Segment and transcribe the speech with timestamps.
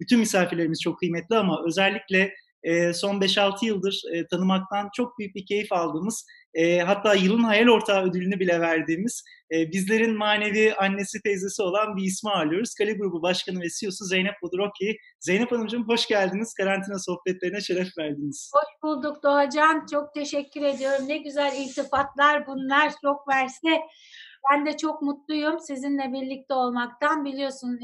[0.00, 5.46] bütün misafirlerimiz çok kıymetli ama özellikle e, son 5-6 yıldır e, tanımaktan çok büyük bir
[5.46, 9.22] keyif aldığımız, e, hatta yılın hayal ortağı ödülünü bile verdiğimiz,
[9.52, 12.74] e, bizlerin manevi annesi teyzesi olan bir ismi ağırlıyoruz.
[12.74, 14.96] Kale Grubu Başkanı ve CEO'su Zeynep Buduroki.
[15.20, 16.54] Zeynep Hanımcığım hoş geldiniz.
[16.54, 18.50] Karantina sohbetlerine şeref verdiniz.
[18.54, 19.86] Hoş bulduk Doğacan.
[19.92, 21.08] Çok teşekkür ediyorum.
[21.08, 22.92] Ne güzel iltifatlar bunlar.
[23.02, 23.80] Çok verse
[24.50, 27.24] ben de çok mutluyum sizinle birlikte olmaktan.
[27.24, 27.78] Biliyorsun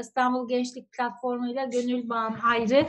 [0.00, 2.86] İstanbul Gençlik Platformu ile Gönül Bağım ayrı.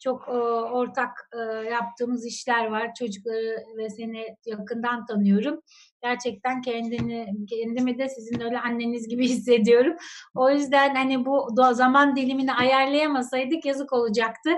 [0.00, 0.28] Çok
[0.72, 1.30] ortak
[1.70, 2.94] yaptığımız işler var.
[2.94, 5.60] Çocukları ve seni yakından tanıyorum.
[6.02, 9.96] Gerçekten kendini kendimi de sizin öyle anneniz gibi hissediyorum.
[10.34, 14.50] O yüzden hani bu zaman dilimini ayarlayamasaydık yazık olacaktı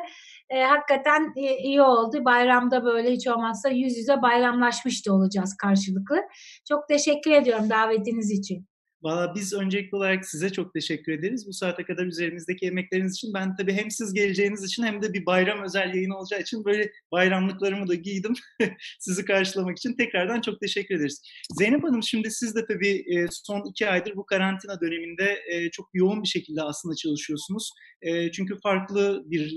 [0.51, 2.25] e, hakikaten e, iyi oldu.
[2.25, 6.21] Bayramda böyle hiç olmazsa yüz yüze bayramlaşmış da olacağız karşılıklı.
[6.69, 8.73] Çok teşekkür ediyorum davetiniz için.
[9.05, 11.47] Valla biz öncelikli olarak size çok teşekkür ederiz.
[11.49, 13.35] Bu saate kadar üzerimizdeki emekleriniz için.
[13.35, 16.93] Ben tabii hem siz geleceğiniz için hem de bir bayram özel yayın olacağı için böyle
[17.13, 18.33] bayramlıklarımı da giydim.
[19.01, 21.23] sizi karşılamak için tekrardan çok teşekkür ederiz.
[21.59, 25.91] Zeynep Hanım şimdi siz de tabii e, son iki aydır bu karantina döneminde e, çok
[25.95, 27.71] yoğun bir şekilde aslında çalışıyorsunuz.
[28.02, 29.51] E, çünkü farklı bir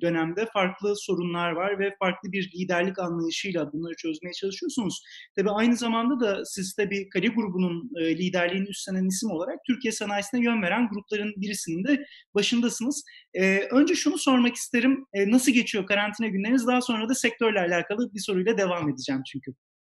[0.00, 5.02] dönemde farklı sorunlar var ve farklı bir liderlik anlayışıyla bunları çözmeye çalışıyorsunuz.
[5.36, 10.44] Tabii aynı zamanda da siz tabii Kali grubunun liderliğini üst üstlenen isim olarak Türkiye sanayisine
[10.44, 13.04] yön veren grupların birisinin de başındasınız.
[13.34, 15.06] E, önce şunu sormak isterim.
[15.14, 16.66] E, nasıl geçiyor karantina günleriniz?
[16.66, 19.52] Daha sonra da sektörle alakalı bir soruyla devam edeceğim çünkü.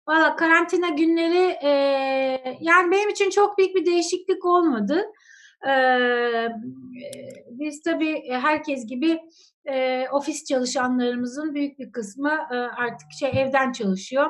[0.07, 1.69] Valla karantina günleri e,
[2.61, 5.03] yani benim için çok büyük bir değişiklik olmadı.
[5.67, 6.47] Ee,
[7.49, 9.19] biz tabii herkes gibi
[9.65, 14.29] e, ofis çalışanlarımızın büyük bir kısmı e, artık şey evden çalışıyor.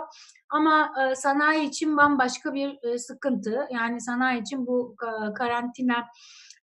[0.51, 3.67] Ama e, sanayi için bambaşka bir e, sıkıntı.
[3.71, 6.07] Yani sanayi için bu e, karantina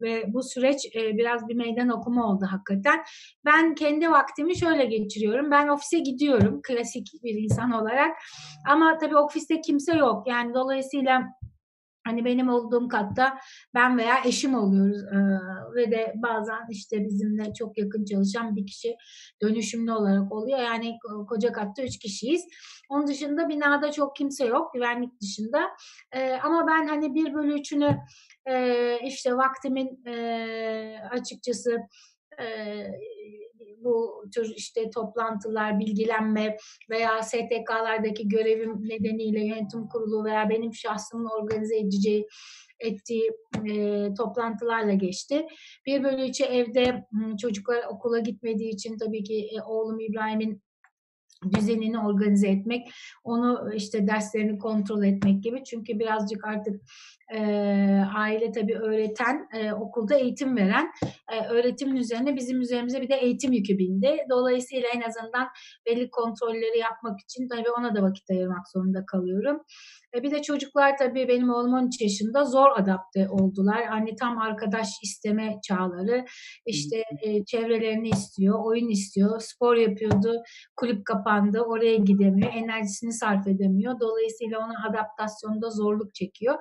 [0.02, 3.04] ve bu süreç e, biraz bir meydan okuma oldu hakikaten.
[3.46, 5.52] Ben kendi vaktimi şöyle geçiriyorum.
[5.52, 8.18] Ben ofise gidiyorum klasik bir insan olarak.
[8.70, 10.28] Ama tabii ofiste kimse yok.
[10.28, 11.24] Yani dolayısıyla
[12.06, 13.38] Hani benim olduğum katta
[13.74, 15.18] ben veya eşim oluyoruz ee,
[15.76, 18.96] ve de bazen işte bizimle çok yakın çalışan bir kişi
[19.42, 20.60] dönüşümlü olarak oluyor.
[20.60, 20.98] Yani
[21.30, 22.46] koca katta üç kişiyiz.
[22.90, 25.70] Onun dışında binada çok kimse yok güvenlik dışında.
[26.12, 27.98] Ee, ama ben hani bir bölü üçünü
[28.46, 31.78] e, işte vaktimin e, açıkçası
[32.42, 32.46] e,
[33.84, 36.58] bu tür işte toplantılar, bilgilenme
[36.90, 42.28] veya STK'lardaki görevim nedeniyle yönetim kurulu veya benim şahsımın organize edeceği
[42.80, 43.32] ettiği
[43.70, 45.48] e, toplantılarla geçti.
[45.86, 47.06] Bir bölü üçü evde
[47.42, 50.62] çocuklar okula gitmediği için tabii ki e, oğlum İbrahim'in
[51.58, 52.88] düzenini organize etmek,
[53.24, 55.64] onu işte derslerini kontrol etmek gibi.
[55.64, 56.82] Çünkü birazcık artık
[57.34, 57.40] e,
[58.16, 60.92] aile tabii öğreten, e, okulda eğitim veren,
[61.32, 64.18] e, öğretimin üzerine bizim üzerimize bir de eğitim yükü bindi.
[64.30, 65.48] Dolayısıyla en azından
[65.86, 69.62] belli kontrolleri yapmak için tabii ona da vakit ayırmak zorunda kalıyorum.
[70.16, 73.86] E, bir de çocuklar tabii benim oğlum 13 yaşında zor adapte oldular.
[73.86, 76.26] Hani tam arkadaş isteme çağları.
[76.66, 79.40] İşte e, çevrelerini istiyor, oyun istiyor.
[79.40, 80.44] Spor yapıyordu,
[80.76, 84.00] kulüp kapandı, oraya gidemiyor, enerjisini sarf edemiyor.
[84.00, 86.56] Dolayısıyla ona adaptasyonda zorluk çekiyor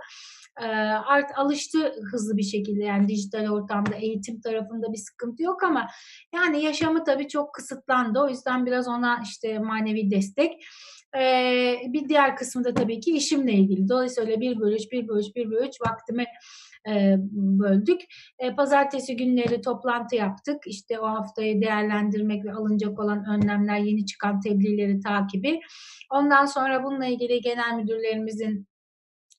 [1.06, 5.88] art alıştı hızlı bir şekilde yani dijital ortamda eğitim tarafında bir sıkıntı yok ama
[6.34, 8.20] yani yaşamı tabii çok kısıtlandı.
[8.20, 10.52] O yüzden biraz ona işte manevi destek.
[11.92, 13.88] Bir diğer kısmı da tabii ki işimle ilgili.
[13.88, 16.26] Dolayısıyla bir bölü üç, bir bölü üç, bir bölü üç vaktimi
[17.32, 18.00] böldük.
[18.56, 20.62] Pazartesi günleri toplantı yaptık.
[20.66, 25.60] İşte o haftayı değerlendirmek ve alınacak olan önlemler, yeni çıkan tebliğleri takibi.
[26.10, 28.66] Ondan sonra bununla ilgili genel müdürlerimizin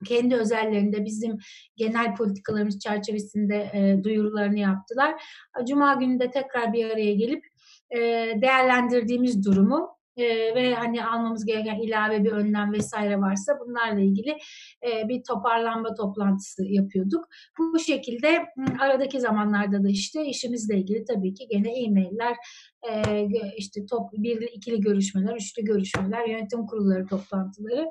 [0.05, 1.37] kendi özellerinde bizim
[1.75, 5.23] genel politikalarımız çerçevesinde e, duyurularını yaptılar.
[5.67, 7.45] Cuma günü de tekrar bir araya gelip
[7.91, 7.99] e,
[8.41, 14.37] değerlendirdiğimiz durumu e, ve hani almamız gereken ilave bir önlem vesaire varsa bunlarla ilgili
[14.87, 17.25] e, bir toparlanma toplantısı yapıyorduk.
[17.59, 18.45] Bu şekilde
[18.79, 22.35] aradaki zamanlarda da işte işimizle ilgili tabii ki gene e-mailler,
[22.89, 23.27] e,
[23.57, 27.89] işte top, birli ikili görüşmeler, üçlü görüşmeler, yönetim kurulları toplantıları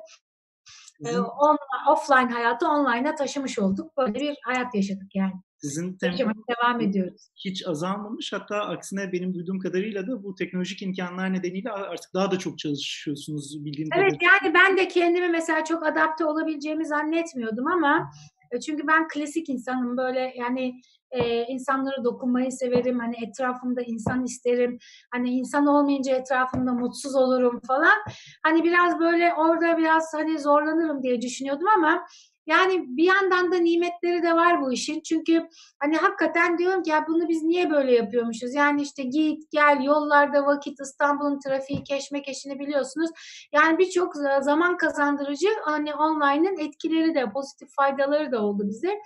[0.99, 1.23] Bizim...
[1.23, 1.57] on,
[1.91, 3.97] offline hayatı online'a taşımış olduk.
[3.97, 5.33] Böyle bir hayat yaşadık yani.
[5.57, 7.29] Sizin tempo devam ediyoruz.
[7.45, 8.33] Hiç azalmamış.
[8.33, 13.65] Hatta aksine benim duyduğum kadarıyla da bu teknolojik imkanlar nedeniyle artık daha da çok çalışıyorsunuz
[13.65, 14.31] bildiğim Evet kadarıyla.
[14.43, 18.34] yani ben de kendimi mesela çok adapte olabileceğimi zannetmiyordum ama e,
[18.65, 20.81] çünkü ben klasik insanım böyle yani
[21.11, 22.99] e, insanlara dokunmayı severim.
[22.99, 24.77] Hani etrafımda insan isterim.
[25.11, 27.97] Hani insan olmayınca etrafımda mutsuz olurum falan.
[28.43, 32.05] Hani biraz böyle orada biraz hani zorlanırım diye düşünüyordum ama
[32.45, 35.01] Yani bir yandan da nimetleri de var bu işin.
[35.01, 35.47] Çünkü
[35.79, 38.53] hani hakikaten diyorum ki ya bunu biz niye böyle yapıyormuşuz?
[38.53, 43.09] Yani işte git gel yollarda vakit İstanbul'un trafiği keşmekeşini biliyorsunuz.
[43.53, 48.99] Yani birçok zaman kazandırıcı hani online'ın etkileri de pozitif faydaları da oldu bize.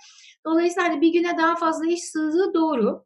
[0.46, 3.04] Dolayısıyla hani bir güne daha fazla iş sığdığı doğru.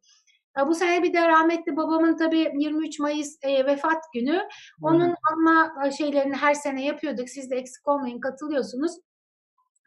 [0.67, 4.49] Bu sene bir de rahmetli babamın tabii 23 Mayıs e, vefat günü.
[4.83, 7.29] Onun anma şeylerini her sene yapıyorduk.
[7.29, 8.93] Siz de eksik olmayın katılıyorsunuz.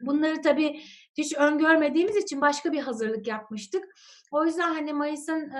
[0.00, 0.80] Bunları tabii
[1.18, 3.84] hiç öngörmediğimiz için başka bir hazırlık yapmıştık.
[4.32, 5.52] O yüzden hani Mayıs'ın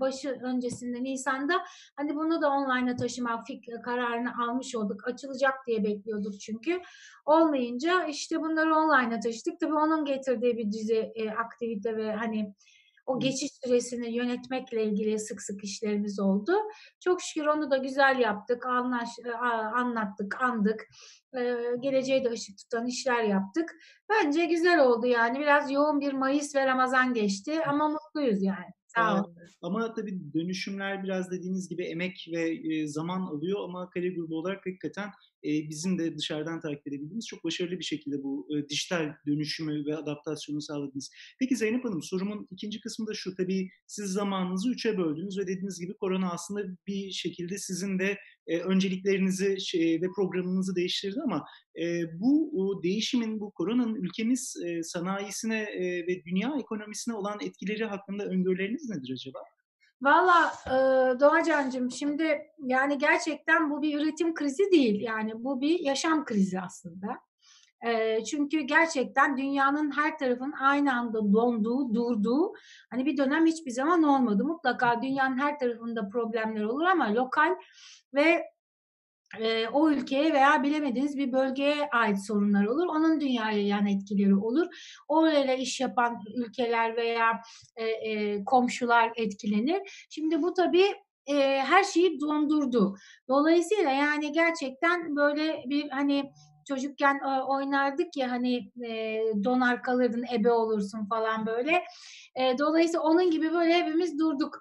[0.00, 1.54] başı öncesinde Nisan'da
[1.96, 5.08] hani bunu da online'a taşıma fik kararını almış olduk.
[5.08, 6.80] Açılacak diye bekliyorduk çünkü.
[7.26, 9.60] Olmayınca işte bunları online'a taşıdık.
[9.60, 12.54] Tabii onun getirdiği bir dizi aktivite ve hani
[13.08, 16.52] o geçiş süresini yönetmekle ilgili sık sık işlerimiz oldu.
[17.00, 19.08] Çok şükür onu da güzel yaptık, anlaş,
[19.74, 20.86] anlattık, andık.
[21.36, 23.70] Ee, geleceğe de ışık tutan işler yaptık.
[24.10, 25.40] Bence güzel oldu yani.
[25.40, 28.72] Biraz yoğun bir Mayıs ve Ramazan geçti ama mutluyuz yani.
[28.86, 29.36] Sağ olun.
[29.62, 35.10] Ama tabii dönüşümler biraz dediğiniz gibi emek ve zaman alıyor ama kare grubu olarak hakikaten
[35.44, 41.10] bizim de dışarıdan takip edebildiğimiz çok başarılı bir şekilde bu dijital dönüşümü ve adaptasyonu sağladınız.
[41.40, 43.34] Peki Zeynep Hanım sorumun ikinci kısmı da şu.
[43.34, 48.18] Tabii siz zamanınızı üçe böldünüz ve dediğiniz gibi korona aslında bir şekilde sizin de
[48.64, 51.44] önceliklerinizi şey, ve programınızı değiştirdi ama
[52.14, 55.66] bu değişimin, bu koronanın ülkemiz sanayisine
[56.08, 59.38] ve dünya ekonomisine olan etkileri hakkında öngörüleriniz nedir acaba?
[60.02, 60.70] Valla e,
[61.20, 65.00] Doğacan'cığım şimdi yani gerçekten bu bir üretim krizi değil.
[65.00, 67.06] Yani bu bir yaşam krizi aslında.
[67.86, 72.52] E, çünkü gerçekten dünyanın her tarafın aynı anda donduğu, durduğu
[72.90, 74.44] hani bir dönem hiçbir zaman olmadı.
[74.44, 77.56] Mutlaka dünyanın her tarafında problemler olur ama lokal
[78.14, 78.44] ve
[79.40, 82.86] e, o ülkeye veya bilemediğiniz bir bölgeye ait sorunlar olur.
[82.86, 84.66] Onun dünyaya yan etkileri olur.
[85.08, 87.42] Orayla iş yapan ülkeler veya
[87.76, 90.06] e, e, komşular etkilenir.
[90.10, 90.86] Şimdi bu tabii
[91.26, 92.96] e, her şeyi dondurdu.
[93.28, 96.32] Dolayısıyla yani gerçekten böyle bir hani
[96.68, 101.82] çocukken e, oynardık ya hani e, donar kalırdın ebe olursun falan böyle.
[102.36, 104.60] E, dolayısıyla onun gibi böyle hepimiz durduk.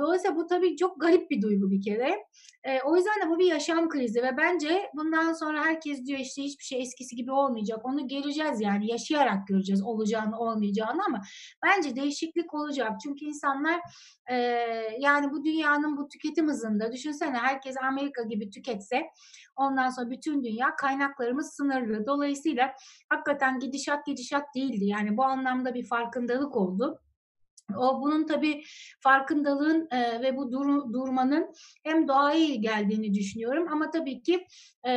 [0.00, 2.24] Dolayısıyla bu tabii çok garip bir duygu bir kere.
[2.64, 6.42] E, o yüzden de bu bir yaşam krizi ve bence bundan sonra herkes diyor işte
[6.42, 7.78] hiçbir şey eskisi gibi olmayacak.
[7.84, 11.22] Onu göreceğiz yani yaşayarak göreceğiz olacağını olmayacağını ama
[11.64, 12.92] bence değişiklik olacak.
[13.02, 13.80] Çünkü insanlar
[14.30, 14.36] e,
[14.98, 19.02] yani bu dünyanın bu tüketim hızında düşünsene herkes Amerika gibi tüketse
[19.56, 22.06] ondan sonra bütün dünya kaynaklarımız sınırlı.
[22.06, 22.74] Dolayısıyla
[23.08, 24.84] hakikaten gidişat gidişat değildi.
[24.84, 26.98] Yani bu anlamda bir farkındalık oldu.
[27.78, 28.62] O bunun tabii
[29.00, 31.54] farkındalığın e, ve bu dur, durmanın
[31.84, 34.46] hem doğaya iyi geldiğini düşünüyorum ama tabii ki
[34.84, 34.92] e,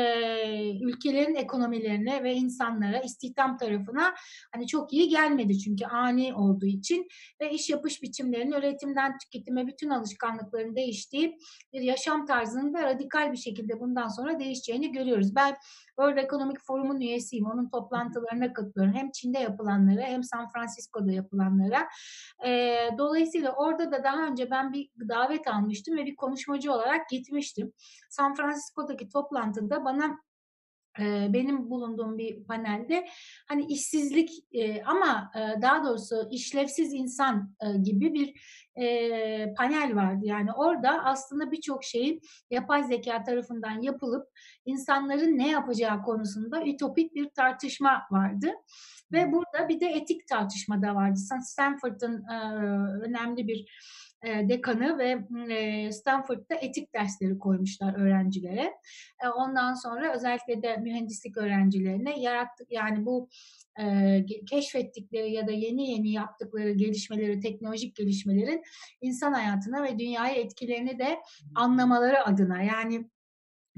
[0.82, 4.14] ülkelerin ekonomilerine ve insanlara istihdam tarafına
[4.54, 7.08] hani çok iyi gelmedi çünkü ani olduğu için
[7.42, 11.38] ve iş yapış biçimlerinin üretimden tüketime bütün alışkanlıkların değiştiği
[11.74, 15.36] bir yaşam tarzının da radikal bir şekilde bundan sonra değişeceğini görüyoruz.
[15.36, 15.56] Ben
[15.98, 17.46] World Economic Forum'un üyesiyim.
[17.46, 18.96] Onun toplantılarına katılıyorum.
[18.96, 21.88] Hem Çin'de yapılanlara hem San Francisco'da yapılanlara.
[22.46, 27.74] E, dolayısıyla orada da daha önce ben bir davet almıştım ve bir konuşmacı olarak gitmiştim.
[28.10, 30.18] San Francisco'daki toplantıda bana
[31.00, 33.08] benim bulunduğum bir panelde
[33.48, 34.30] hani işsizlik
[34.86, 35.32] ama
[35.62, 38.34] daha doğrusu işlevsiz insan gibi bir
[39.58, 40.26] panel vardı.
[40.26, 44.28] Yani orada aslında birçok şeyin yapay zeka tarafından yapılıp
[44.66, 48.48] insanların ne yapacağı konusunda ütopik bir tartışma vardı.
[49.12, 51.20] Ve burada bir de etik tartışma da vardı.
[51.42, 52.26] Stanford'ın
[53.02, 53.66] önemli bir
[54.24, 58.74] dekanı ve Stanford'da etik dersleri koymuşlar öğrencilere.
[59.36, 63.30] ondan sonra özellikle de mühendislik öğrencilerine yarattık yani bu
[64.50, 68.64] keşfettikleri ya da yeni yeni yaptıkları gelişmeleri, teknolojik gelişmelerin
[69.02, 71.20] insan hayatına ve dünyaya etkilerini de
[71.56, 73.10] anlamaları adına yani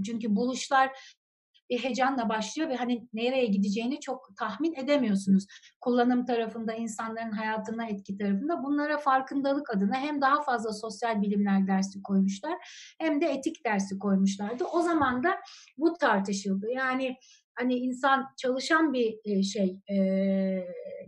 [0.05, 1.16] çünkü buluşlar
[1.69, 5.45] bir heyecanla başlıyor ve hani nereye gideceğini çok tahmin edemiyorsunuz.
[5.81, 12.01] Kullanım tarafında, insanların hayatına etki tarafında bunlara farkındalık adına hem daha fazla sosyal bilimler dersi
[12.03, 12.53] koymuşlar
[12.99, 14.63] hem de etik dersi koymuşlardı.
[14.63, 15.29] O zaman da
[15.77, 16.67] bu tartışıldı.
[16.75, 17.15] Yani
[17.57, 19.79] hani insan çalışan bir şey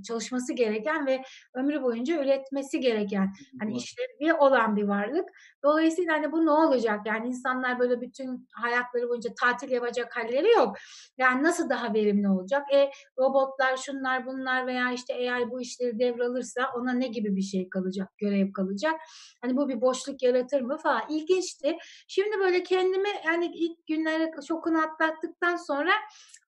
[0.07, 1.21] çalışması gereken ve
[1.53, 5.29] ömrü boyunca üretmesi gereken hani işlevi olan bir varlık.
[5.63, 6.99] Dolayısıyla hani bu ne olacak?
[7.05, 10.77] Yani insanlar böyle bütün hayatları boyunca tatil yapacak halleri yok.
[11.17, 12.73] Yani nasıl daha verimli olacak?
[12.73, 17.69] E robotlar, şunlar, bunlar veya işte AI bu işleri devralırsa ona ne gibi bir şey
[17.69, 18.93] kalacak, görev kalacak?
[19.41, 21.01] Hani bu bir boşluk yaratır mı falan.
[21.09, 21.77] İlginçti.
[22.07, 25.91] Şimdi böyle kendimi yani ilk günleri şokunu atlattıktan sonra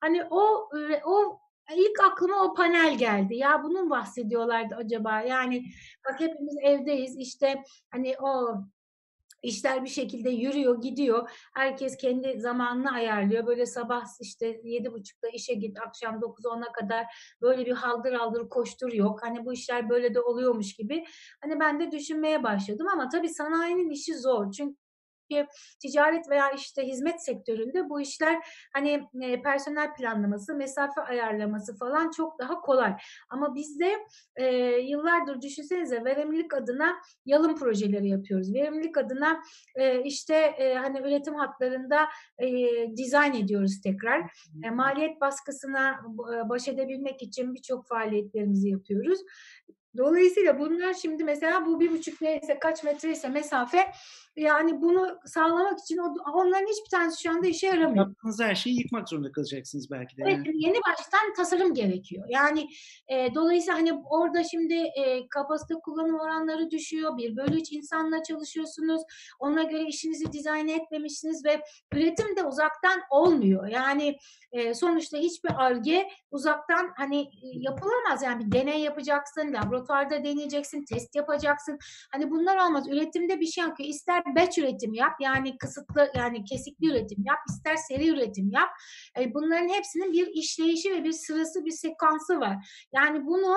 [0.02, 0.70] hani o
[1.06, 1.40] o
[1.76, 3.36] ilk aklıma o panel geldi.
[3.36, 5.22] Ya bunun bahsediyorlardı acaba?
[5.22, 5.66] Yani
[6.10, 7.18] bak hepimiz evdeyiz.
[7.18, 8.62] İşte hani o
[9.44, 11.30] İşler bir şekilde yürüyor, gidiyor.
[11.54, 13.48] Herkes kendi zamanını ayarlıyor.
[13.48, 17.06] Böyle sabah işte yedi buçukta işe git, akşam 9-10'a kadar
[17.42, 19.24] böyle bir haldır haldır koştur yok.
[19.24, 21.06] Hani bu işler böyle de oluyormuş gibi.
[21.42, 24.52] Hani ben de düşünmeye başladım ama tabii sanayinin işi zor.
[24.52, 24.81] Çünkü
[25.82, 28.38] ticaret veya işte hizmet sektöründe bu işler
[28.74, 32.94] hani e, personel planlaması, mesafe ayarlaması falan çok daha kolay.
[33.30, 33.92] Ama bizde
[34.36, 34.46] e,
[34.78, 36.96] yıllardır düşünsenize verimlilik adına
[37.26, 38.54] yalın projeleri yapıyoruz.
[38.54, 39.42] Verimlilik adına
[39.76, 42.08] e, işte e, hani üretim hatlarında
[42.40, 42.48] e,
[42.98, 44.32] dizayn ediyoruz tekrar.
[44.64, 46.02] E, maliyet baskısına
[46.36, 49.20] e, baş edebilmek için birçok faaliyetlerimizi yapıyoruz.
[49.98, 53.92] Dolayısıyla bunlar şimdi mesela bu bir buçuk neyse kaç metre ise mesafe
[54.36, 55.98] yani bunu sağlamak için
[56.34, 58.08] onların hiçbir tanesi şu anda işe yaramıyor.
[58.08, 60.22] Yaptığınız her şeyi yıkmak zorunda kalacaksınız belki de.
[60.26, 60.66] Evet, yani.
[60.66, 62.26] yeni baştan tasarım gerekiyor.
[62.30, 62.68] Yani
[63.08, 67.18] e, dolayısıyla hani orada şimdi e, kapasite kullanım oranları düşüyor.
[67.18, 69.02] Bir bölü üç insanla çalışıyorsunuz.
[69.40, 71.62] Ona göre işinizi dizayn etmemişsiniz ve
[71.94, 73.68] üretim de uzaktan olmuyor.
[73.68, 74.18] Yani
[74.52, 78.24] e, sonuçta hiçbir arge uzaktan hani yapılamaz.
[78.24, 81.80] Yani bir deney yapacaksın, laboratuvarda deneyeceksin, test yapacaksın.
[82.12, 82.88] Hani bunlar olmaz.
[82.90, 83.80] Üretimde bir şey yok.
[83.80, 88.70] İster batch üretim yap yani kısıtlı yani kesikli üretim yap ister seri üretim yap.
[89.20, 92.86] E, bunların hepsinin bir işleyişi ve bir sırası bir sekansı var.
[92.94, 93.56] Yani bunu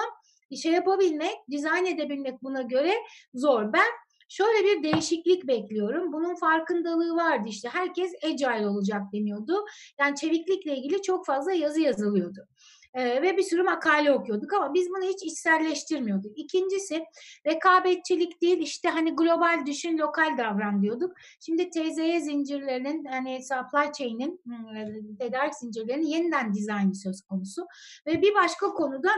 [0.62, 2.93] şey yapabilmek, dizayn edebilmek buna göre
[3.35, 3.73] zor.
[3.73, 6.12] Ben Şöyle bir değişiklik bekliyorum.
[6.12, 7.69] Bunun farkındalığı vardı işte.
[7.69, 9.64] Herkes agile olacak deniyordu.
[10.00, 12.49] Yani çeviklikle ilgili çok fazla yazı yazılıyordu
[12.94, 16.38] e, ve bir sürü makale okuyorduk ama biz bunu hiç içselleştirmiyorduk.
[16.38, 17.04] İkincisi
[17.46, 21.16] rekabetçilik değil işte hani global düşün lokal davran diyorduk.
[21.40, 24.40] Şimdi TZY zincirlerinin hani supply chain'in
[25.18, 27.66] tedarik zincirlerinin yeniden dizaynı söz konusu
[28.06, 29.10] ve bir başka konuda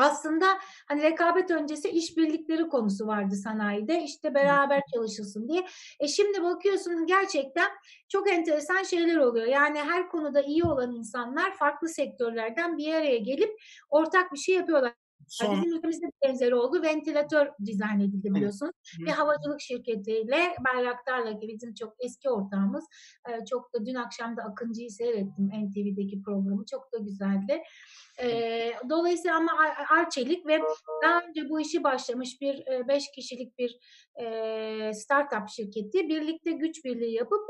[0.00, 0.46] aslında
[0.88, 4.02] hani rekabet öncesi işbirlikleri konusu vardı sanayide.
[4.02, 5.66] İşte beraber çalışılsın diye.
[6.00, 7.68] E şimdi bakıyorsun gerçekten
[8.08, 9.46] çok enteresan şeyler oluyor.
[9.46, 14.92] Yani her konuda iyi olan insanlar farklı sektörlerden bir araya gelip ortak bir şey yapıyorlar.
[15.28, 15.56] Son...
[15.56, 16.82] Bizim ülkemizde benzeri oldu.
[16.82, 18.72] Ventilatör dizayn edildi biliyorsunuz.
[18.98, 19.08] Evet.
[19.08, 22.84] Bir havacılık şirketiyle Bayraktar'la ki bizim çok eski ortağımız.
[23.50, 26.64] Çok da dün akşam da Akıncı'yı seyrettim NTV'deki programı.
[26.70, 27.62] Çok da güzeldi.
[28.90, 29.52] Dolayısıyla ama
[29.88, 30.60] Arçelik ve
[31.02, 33.78] daha önce bu işi başlamış bir beş kişilik bir
[34.92, 37.40] startup şirketi birlikte güç birliği yapıp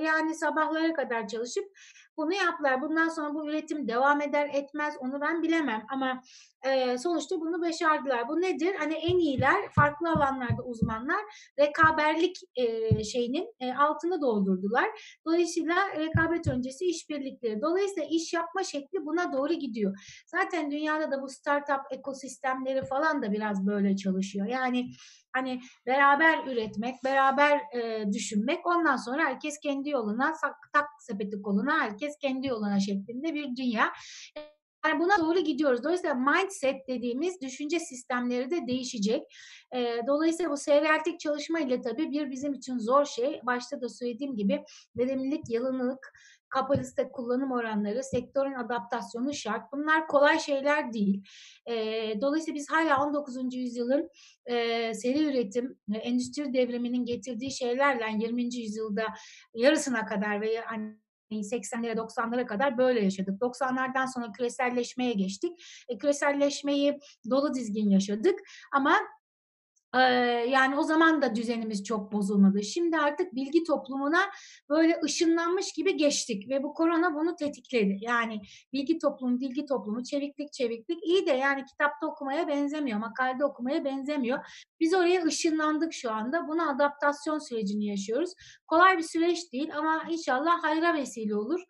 [0.00, 1.64] yani sabahlara kadar çalışıp
[2.16, 2.82] bunu yaptılar.
[2.82, 6.22] Bundan sonra bu üretim devam eder etmez onu ben bilemem ama
[6.66, 8.28] e, sonuçta bunu başardılar.
[8.28, 8.74] Bu nedir?
[8.74, 11.20] Hani en iyiler farklı alanlarda uzmanlar
[11.58, 15.18] rekaberlik e, şeyinin e, altını doldurdular.
[15.26, 17.62] Dolayısıyla rekabet öncesi işbirlikleri.
[17.62, 19.94] Dolayısıyla iş yapma şekli buna doğru gidiyor.
[20.26, 24.46] Zaten dünyada da bu startup ekosistemleri falan da biraz böyle çalışıyor.
[24.46, 24.90] Yani
[25.32, 30.32] hani beraber üretmek, beraber e, düşünmek ondan sonra herkes kendi yoluna,
[30.72, 33.92] tak sepeti koluna herkes kendi yoluna şeklinde bir dünya.
[34.86, 35.84] Yani buna doğru gidiyoruz.
[35.84, 39.22] Dolayısıyla mindset dediğimiz düşünce sistemleri de değişecek.
[39.74, 43.40] E, dolayısıyla bu seyreltik çalışma ile tabii bir bizim için zor şey.
[43.46, 44.64] Başta da söylediğim gibi
[44.96, 46.12] verimlilik, yalınlık,
[46.48, 49.72] kapasite kullanım oranları, sektörün adaptasyonu şart.
[49.72, 51.24] Bunlar kolay şeyler değil.
[51.66, 51.74] E,
[52.20, 53.54] dolayısıyla biz hala 19.
[53.54, 54.10] yüzyılın
[54.46, 58.42] e, seri üretim, endüstri devriminin getirdiği şeylerle 20.
[58.42, 59.04] yüzyılda
[59.54, 60.96] yarısına kadar ve hani
[61.32, 63.40] 80'lere 90'lara kadar böyle yaşadık.
[63.40, 65.84] 90'lardan sonra küreselleşmeye geçtik.
[65.88, 66.98] E, küreselleşmeyi
[67.30, 68.40] dolu dizgin yaşadık
[68.72, 68.96] ama
[70.48, 72.62] yani o zaman da düzenimiz çok bozulmadı.
[72.62, 74.20] Şimdi artık bilgi toplumuna
[74.70, 77.98] böyle ışınlanmış gibi geçtik ve bu korona bunu tetikledi.
[78.00, 78.40] Yani
[78.72, 84.38] bilgi toplumu, bilgi toplumu, çeviklik, çeviklik iyi de yani kitapta okumaya benzemiyor, makalede okumaya benzemiyor.
[84.80, 86.48] Biz oraya ışınlandık şu anda.
[86.48, 88.32] Buna adaptasyon sürecini yaşıyoruz.
[88.66, 91.60] Kolay bir süreç değil ama inşallah hayra vesile olur.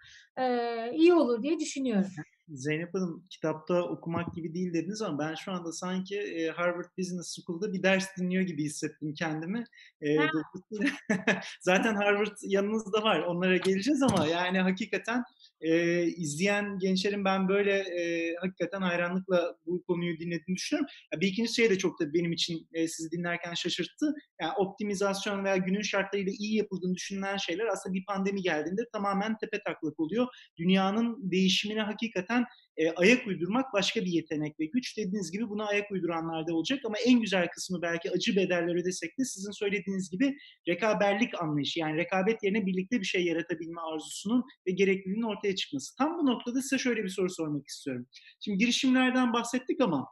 [0.92, 2.10] İyi olur diye düşünüyorum.
[2.48, 7.36] Zeynep Hanım kitapta okumak gibi değil dediniz ama ben şu anda sanki e, Harvard Business
[7.36, 9.64] School'da bir ders dinliyor gibi hissettim kendimi.
[10.02, 10.16] E,
[11.60, 13.20] zaten Harvard yanınızda var.
[13.20, 15.24] Onlara geleceğiz ama yani hakikaten
[15.60, 20.88] e, izleyen gençlerin ben böyle e, hakikaten hayranlıkla bu konuyu dinlediğini düşünüyorum.
[21.14, 24.14] Ya bir ikinci şey de çok da benim için e, sizi dinlerken şaşırttı.
[24.40, 29.62] Yani optimizasyon veya günün şartlarıyla iyi yapıldığını düşünülen şeyler aslında bir pandemi geldiğinde tamamen tepe
[29.62, 30.26] taklak oluyor.
[30.58, 32.44] Dünyanın değişimine hakikaten
[32.76, 34.96] e, ayak uydurmak başka bir yetenek ve güç.
[34.96, 39.18] Dediğiniz gibi buna ayak uyduranlar da olacak ama en güzel kısmı belki acı bedeller ödesek
[39.18, 40.36] de sizin söylediğiniz gibi
[40.68, 45.96] rekaberlik anlayışı yani rekabet yerine birlikte bir şey yaratabilme arzusunun ve gerekliliğinin ortaya çıkması.
[45.96, 48.06] Tam bu noktada size şöyle bir soru sormak istiyorum.
[48.40, 50.06] Şimdi girişimlerden bahsettik ama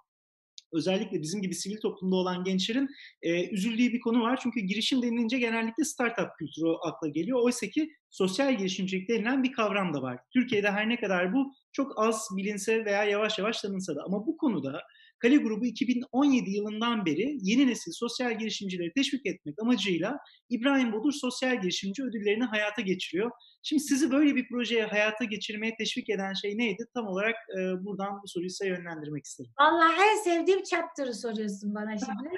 [0.75, 2.89] özellikle bizim gibi sivil toplumda olan gençlerin
[3.23, 4.39] e, üzüldüğü bir konu var.
[4.43, 7.39] Çünkü girişim denilince genellikle startup kültürü akla geliyor.
[7.43, 10.19] Oysa ki sosyal girişimcilik denilen bir kavram da var.
[10.33, 14.37] Türkiye'de her ne kadar bu çok az bilinse veya yavaş yavaş tanınsa da ama bu
[14.37, 14.83] konuda
[15.25, 21.61] Kale Grubu 2017 yılından beri yeni nesil sosyal girişimcileri teşvik etmek amacıyla İbrahim Bodur Sosyal
[21.61, 23.31] Girişimci ödüllerini hayata geçiriyor.
[23.63, 26.85] Şimdi sizi böyle bir projeye hayata geçirmeye teşvik eden şey neydi?
[26.95, 29.51] Tam olarak e, buradan bu soruyu size yönlendirmek isterim.
[29.57, 32.35] Allah en sevdiğim chapter'ı soruyorsun bana şimdi.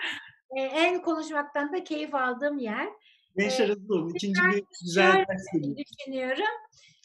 [0.56, 2.88] e, en konuşmaktan da keyif aldığım yer.
[3.38, 4.12] Gençler hızlı olun.
[4.14, 6.54] İkinci bir güzel ders düşünüyorum.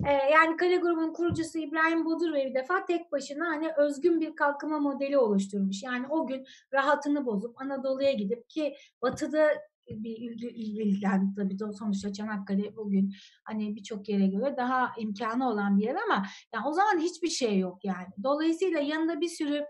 [0.07, 4.79] Ee, yani Kale Grubun kurucusu İbrahim Bodur bir defa tek başına hani özgün bir kalkınma
[4.79, 5.83] modeli oluşturmuş.
[5.83, 9.49] Yani o gün rahatını bozup Anadolu'ya gidip ki batıda
[9.89, 10.17] bir
[10.55, 15.95] ilgilen tabii de sonuçta Çanakkale bugün hani birçok yere göre daha imkanı olan bir yer
[15.95, 18.07] ama yani o zaman hiçbir şey yok yani.
[18.23, 19.65] Dolayısıyla yanında bir sürü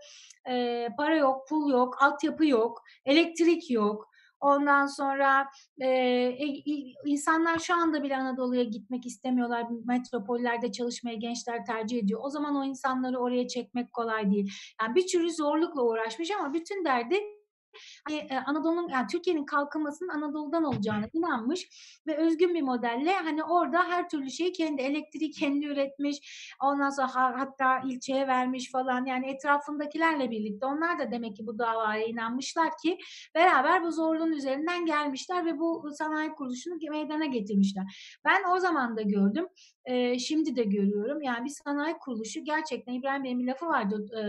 [0.48, 4.11] e, para yok, pul yok, altyapı yok, elektrik yok.
[4.42, 5.46] Ondan sonra
[5.82, 5.88] e,
[7.04, 9.66] insanlar şu anda bile Anadolu'ya gitmek istemiyorlar.
[9.84, 12.20] Metropollerde çalışmaya gençler tercih ediyor.
[12.24, 14.52] O zaman o insanları oraya çekmek kolay değil.
[14.82, 17.16] Yani bir sürü zorlukla uğraşmış ama bütün derdi
[18.08, 21.68] hani e, Anadolu'nun yani Türkiye'nin kalkınmasının Anadolu'dan olacağını inanmış
[22.06, 26.18] ve özgün bir modelle hani orada her türlü şeyi kendi elektriği kendi üretmiş.
[26.62, 29.04] Ondan sonra hatta ilçeye vermiş falan.
[29.04, 32.98] Yani etrafındakilerle birlikte onlar da demek ki bu davaya inanmışlar ki
[33.34, 37.84] beraber bu zorluğun üzerinden gelmişler ve bu sanayi kuruluşunu meydana getirmişler.
[38.24, 39.48] Ben o zaman da gördüm.
[39.84, 41.22] E, şimdi de görüyorum.
[41.22, 44.06] Yani bir sanayi kuruluşu gerçekten İbrahim Bey'in bir lafı vardı.
[44.18, 44.20] E,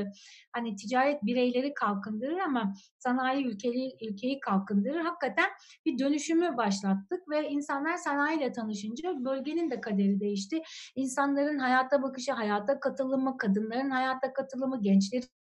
[0.52, 5.00] hani ticaret bireyleri kalkındırır ama sanayi ülkeyi, ülkeyi kalkındırır.
[5.00, 5.50] Hakikaten
[5.86, 10.62] bir dönüşümü başlattık ve insanlar sanayiyle tanışınca bölgenin de kaderi değişti.
[10.96, 15.43] İnsanların hayata bakışı, hayata katılımı, kadınların hayata katılımı, gençlerin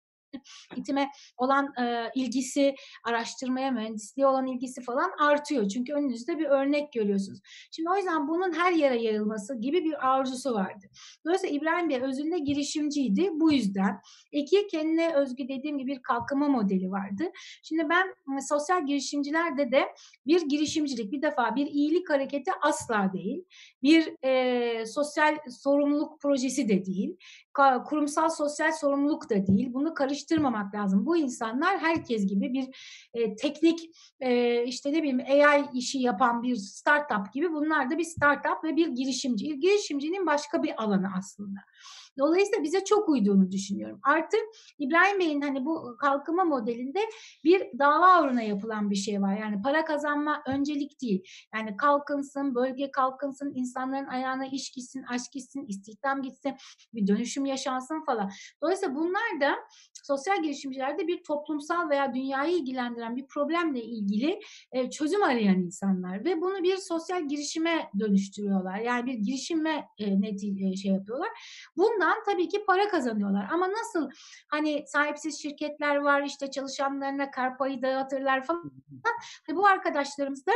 [0.77, 5.69] eğitime olan e, ilgisi, araştırmaya, mühendisliğe olan ilgisi falan artıyor.
[5.69, 7.41] Çünkü önünüzde bir örnek görüyorsunuz.
[7.71, 10.87] Şimdi o yüzden bunun her yere yayılması gibi bir arzusu vardı.
[11.25, 13.31] Dolayısıyla İbrahim Bey özünde girişimciydi.
[13.33, 14.01] Bu yüzden.
[14.33, 17.25] İki, kendine özgü dediğim gibi bir kalkınma modeli vardı.
[17.63, 19.95] Şimdi ben sosyal girişimcilerde de
[20.27, 23.45] bir girişimcilik bir defa bir iyilik hareketi asla değil.
[23.83, 27.17] Bir e, sosyal sorumluluk projesi de değil
[27.85, 29.73] kurumsal sosyal sorumluluk da değil.
[29.73, 31.07] Bunu karıştırmamak lazım.
[31.07, 32.69] Bu insanlar herkes gibi bir
[33.15, 33.81] e, teknik
[34.21, 38.77] e, işte ne bileyim AI işi yapan bir startup gibi bunlar da bir startup ve
[38.77, 39.61] bir girişimci.
[39.61, 41.59] Girişimcinin başka bir alanı aslında.
[42.19, 44.01] Dolayısıyla bize çok uyduğunu düşünüyorum.
[44.03, 44.37] Artı
[44.79, 47.01] İbrahim Bey'in hani bu kalkınma modelinde
[47.45, 49.39] bir dava uğruna yapılan bir şey var.
[49.39, 51.25] Yani para kazanma öncelik değil.
[51.55, 56.55] Yani kalkınsın, bölge kalkınsın, insanların ayağına iş gitsin, aşk gitsin, istihdam gitsin,
[56.95, 58.31] bir dönüşüm yaşansın falan.
[58.63, 59.55] Dolayısıyla bunlar da
[60.03, 64.41] sosyal girişimcilerde bir toplumsal veya dünyayı ilgilendiren bir problemle ilgili
[64.73, 68.79] e, çözüm arayan insanlar ve bunu bir sosyal girişime dönüştürüyorlar.
[68.79, 71.29] Yani bir girişime e, e, şey yapıyorlar.
[71.77, 73.49] Bundan tabii ki para kazanıyorlar.
[73.53, 74.11] Ama nasıl
[74.49, 78.73] hani sahipsiz şirketler var işte çalışanlarına kar payı dağıtırlar falan.
[79.51, 80.53] Bu arkadaşlarımız da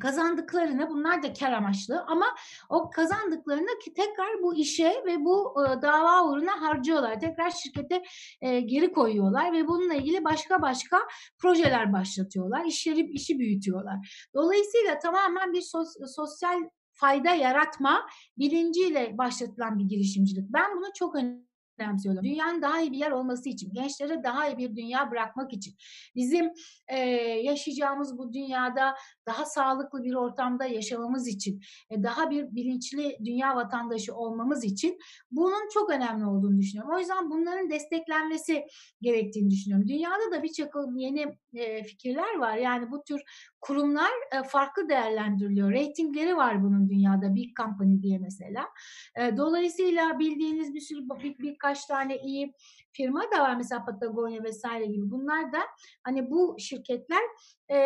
[0.00, 2.26] kazandıklarını bunlar da kar amaçlı ama
[2.68, 7.20] o kazandıklarını ki tekrar bu işe ve bu e, dava uğruna harcıyorlar.
[7.20, 8.02] Tekrar şirkete
[8.40, 10.98] e, geri koyuyorlar ve bununla ilgili başka başka
[11.38, 12.64] projeler başlatıyorlar.
[12.64, 14.28] İşleri işi büyütüyorlar.
[14.34, 16.58] Dolayısıyla tamamen bir sos, sosyal
[16.92, 18.06] fayda yaratma
[18.38, 20.48] bilinciyle başlatılan bir girişimcilik.
[20.48, 22.24] Ben bunu çok önemli önemsiyorlar.
[22.24, 25.74] Dünyanın daha iyi bir yer olması için, gençlere daha iyi bir dünya bırakmak için,
[26.16, 26.52] bizim
[26.88, 26.98] e,
[27.42, 28.94] yaşayacağımız bu dünyada
[29.26, 34.98] daha sağlıklı bir ortamda yaşamamız için, e, daha bir bilinçli dünya vatandaşı olmamız için
[35.30, 36.94] bunun çok önemli olduğunu düşünüyorum.
[36.94, 38.66] O yüzden bunların desteklenmesi
[39.02, 39.88] gerektiğini düşünüyorum.
[39.88, 41.38] Dünyada da bir çakıl yeni
[41.86, 42.56] fikirler var.
[42.56, 43.20] Yani bu tür
[43.60, 44.10] kurumlar
[44.48, 45.72] farklı değerlendiriliyor.
[45.72, 47.34] Ratingleri var bunun dünyada.
[47.34, 48.68] Big Company diye mesela.
[49.36, 52.54] Dolayısıyla bildiğiniz bir sürü bir, birkaç tane iyi
[52.92, 55.10] firma da var mesela Patagonya vesaire gibi.
[55.10, 55.58] Bunlar da
[56.04, 57.22] hani bu şirketler
[57.68, 57.76] e,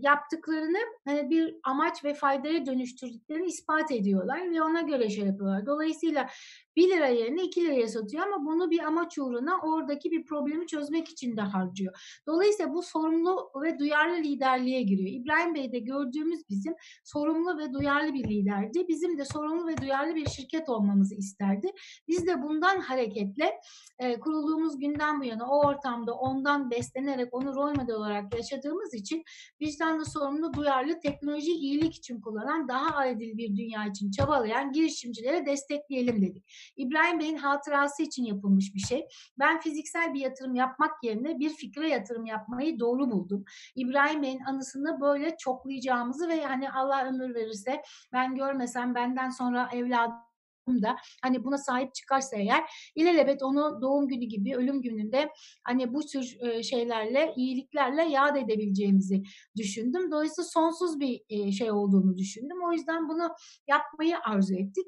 [0.00, 5.66] yaptıklarını hani bir amaç ve faydaya dönüştürdüklerini ispat ediyorlar ve ona göre şey yapıyorlar.
[5.66, 6.28] Dolayısıyla
[6.76, 11.08] 1 lira yerine 2 liraya satıyor ama bunu bir amaç uğruna oradaki bir problemi çözmek
[11.08, 12.20] için de harcıyor.
[12.26, 15.10] Dolayısıyla bu sorumlu ve duyarlı liderliğe giriyor.
[15.22, 18.88] İbrahim Bey'de gördüğümüz bizim sorumlu ve duyarlı bir liderdi.
[18.88, 21.72] Bizim de sorumlu ve duyarlı bir şirket olmamızı isterdi.
[22.08, 23.60] Biz de bundan hareketle
[23.98, 29.24] e, kurulduğumuz günden bu yana o ortamda ondan beslenerek onu rol model olarak yaşadığımız için
[29.60, 36.22] vicdanlı sorumlu, duyarlı, teknoloji iyilik için kullanan, daha adil bir dünya için çabalayan girişimcilere destekleyelim
[36.22, 36.72] dedik.
[36.76, 39.08] İbrahim Bey'in hatırası için yapılmış bir şey.
[39.38, 43.44] Ben fiziksel bir yatırım yapmak yerine bir fikre yatırım yapmayı doğru buldum.
[43.76, 50.25] İbrahim Bey'in anısını böyle çoklayacağımızı ve hani Allah ömür verirse ben görmesem benden sonra evladım
[50.68, 55.30] da hani buna sahip çıkarsa eğer ilelebet onu doğum günü gibi ölüm gününde
[55.64, 59.22] hani bu tür şeylerle iyiliklerle yad edebileceğimizi
[59.56, 60.10] düşündüm.
[60.10, 62.56] Dolayısıyla sonsuz bir şey olduğunu düşündüm.
[62.68, 63.30] O yüzden bunu
[63.68, 64.86] yapmayı arzu ettik.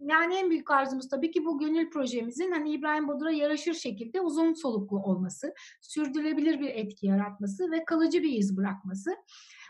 [0.00, 4.52] Yani en büyük arzumuz tabii ki bu gönül projemizin hani İbrahim Bodur'a yaraşır şekilde uzun
[4.52, 9.10] soluklu olması, sürdürülebilir bir etki yaratması ve kalıcı bir iz bırakması.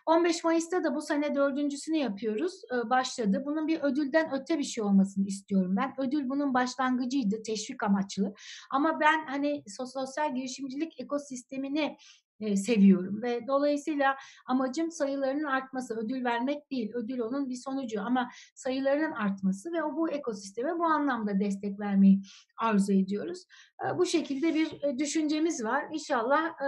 [0.09, 2.63] 15 Mayıs'ta da bu sene dördüncüsünü yapıyoruz.
[2.73, 3.43] Ee, başladı.
[3.47, 5.95] Bunun bir ödülden öte bir şey olmasını istiyorum ben.
[5.99, 8.35] Ödül bunun başlangıcıydı, teşvik amaçlı.
[8.71, 11.97] Ama ben hani sosyal girişimcilik ekosistemini
[12.41, 14.17] e, seviyorum ve dolayısıyla
[14.47, 19.97] amacım sayılarının artması, ödül vermek değil, ödül onun bir sonucu ama sayılarının artması ve o
[19.97, 22.23] bu ekosisteme bu anlamda destek vermeyi
[22.57, 23.45] arzu ediyoruz.
[23.87, 25.85] E, bu şekilde bir e, düşüncemiz var.
[25.93, 26.65] İnşallah e,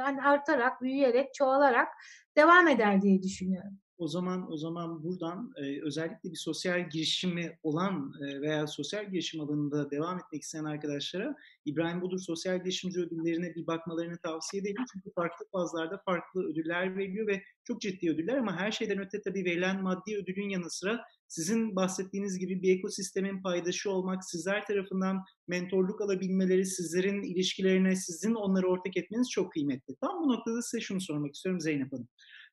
[0.00, 1.88] hani artarak, büyüyerek, çoğalarak
[2.36, 3.78] devam eder diye düşünüyorum.
[3.98, 9.40] O zaman o zaman buradan e, özellikle bir sosyal girişimi olan e, veya sosyal girişim
[9.40, 14.84] alanında devam etmek isteyen arkadaşlara İbrahim Budur Sosyal Girişimci Ödülleri'ne bir bakmalarını tavsiye ederim.
[14.92, 19.44] Çünkü farklı fazlarda farklı ödüller veriliyor ve çok ciddi ödüller ama her şeyden öte tabii
[19.44, 26.00] verilen maddi ödülün yanı sıra sizin bahsettiğiniz gibi bir ekosistemin paydaşı olmak, sizler tarafından mentorluk
[26.00, 29.94] alabilmeleri, sizlerin ilişkilerine, sizin onları ortak etmeniz çok kıymetli.
[30.00, 32.08] Tam bu noktada size şunu sormak istiyorum Zeynep Hanım.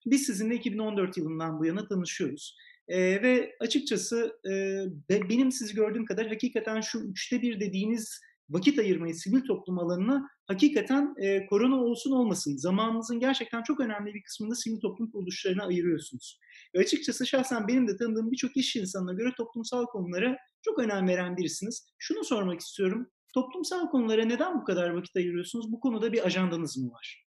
[0.05, 2.57] Biz sizinle 2014 yılından bu yana tanışıyoruz.
[2.87, 4.83] E, ve açıkçası e,
[5.29, 11.15] benim sizi gördüğüm kadar hakikaten şu üçte bir dediğiniz vakit ayırmayı sivil toplum alanına hakikaten
[11.17, 16.39] e, korona olsun olmasın zamanınızın gerçekten çok önemli bir kısmını sivil toplum kuruluşlarına ayırıyorsunuz.
[16.75, 21.37] Ve açıkçası şahsen benim de tanıdığım birçok iş insanına göre toplumsal konulara çok önem veren
[21.37, 21.87] birisiniz.
[21.97, 23.07] Şunu sormak istiyorum.
[23.33, 25.71] Toplumsal konulara neden bu kadar vakit ayırıyorsunuz?
[25.71, 27.30] Bu konuda bir ajandanız mı var?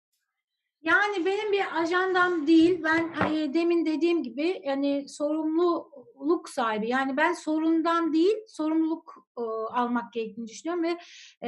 [0.82, 2.82] Yani benim bir ajandam değil.
[2.84, 6.88] Ben e, demin dediğim gibi yani sorumluluk sahibi.
[6.88, 10.98] Yani ben sorundan değil sorumluluk e, almak gerektiğini düşünüyorum ve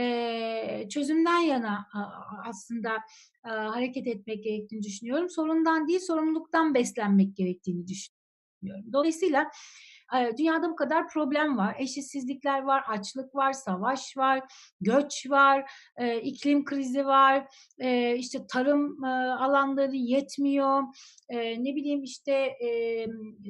[0.00, 1.88] e, çözümden yana
[2.44, 2.96] aslında
[3.44, 5.30] e, hareket etmek gerektiğini düşünüyorum.
[5.30, 8.92] Sorundan değil sorumluluktan beslenmek gerektiğini düşünüyorum.
[8.92, 9.50] Dolayısıyla
[10.38, 11.76] Dünyada bu kadar problem var.
[11.78, 14.42] Eşitsizlikler var, açlık var, savaş var,
[14.80, 15.72] göç var,
[16.22, 17.46] iklim krizi var,
[18.16, 20.82] işte tarım alanları yetmiyor,
[21.30, 22.56] ne bileyim işte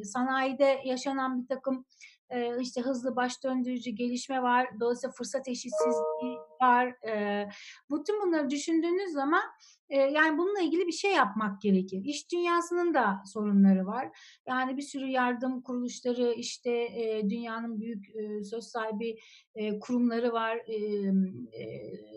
[0.04, 1.84] sanayide yaşanan bir takım
[2.60, 4.66] işte hızlı baş döndürücü gelişme var.
[4.80, 6.94] Dolayısıyla fırsat eşitsizliği var.
[7.90, 9.42] Bütün bunları düşündüğünüz zaman
[9.90, 12.02] yani bununla ilgili bir şey yapmak gerekir.
[12.04, 14.08] İş dünyasının da sorunları var.
[14.48, 16.88] Yani bir sürü yardım kuruluşları, işte
[17.30, 18.06] dünyanın büyük
[18.44, 19.16] söz sahibi
[19.80, 20.58] kurumları var.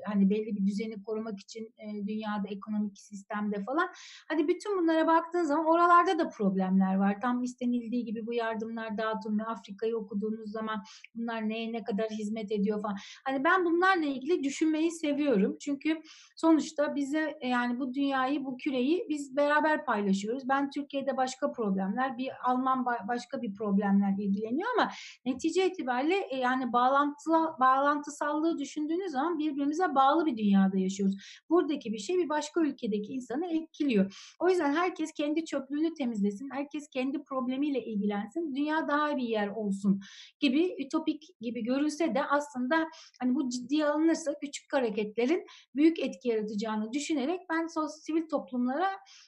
[0.05, 1.73] hani belli bir düzeni korumak için
[2.07, 3.89] dünyada ekonomik sistemde falan.
[4.27, 7.21] Hadi bütün bunlara baktığın zaman oralarda da problemler var.
[7.21, 9.51] Tam istenildiği gibi bu yardımlar dağıtılmıyor.
[9.51, 10.83] Afrika'yı okuduğunuz zaman
[11.15, 12.97] bunlar neye ne kadar hizmet ediyor falan.
[13.25, 15.57] Hani ben bunlarla ilgili düşünmeyi seviyorum.
[15.59, 16.01] Çünkü
[16.35, 20.49] sonuçta bize yani yani bu dünyayı, bu küreyi biz beraber paylaşıyoruz.
[20.49, 24.91] Ben Türkiye'de başka problemler, bir Alman başka bir problemler ilgileniyor ama
[25.25, 31.15] netice itibariyle e, yani bağlantılı, bağlantısallığı düşündüğünüz zaman birbirimize bağlı bir dünyada yaşıyoruz.
[31.49, 34.35] Buradaki bir şey bir başka ülkedeki insanı etkiliyor.
[34.39, 40.01] O yüzden herkes kendi çöplüğünü temizlesin, herkes kendi problemiyle ilgilensin, dünya daha bir yer olsun
[40.39, 42.87] gibi ütopik gibi görünse de aslında
[43.19, 48.87] hani bu ciddiye alınırsa küçük hareketlerin büyük etki yaratacağını düşünerek ben ben sivil toplumlara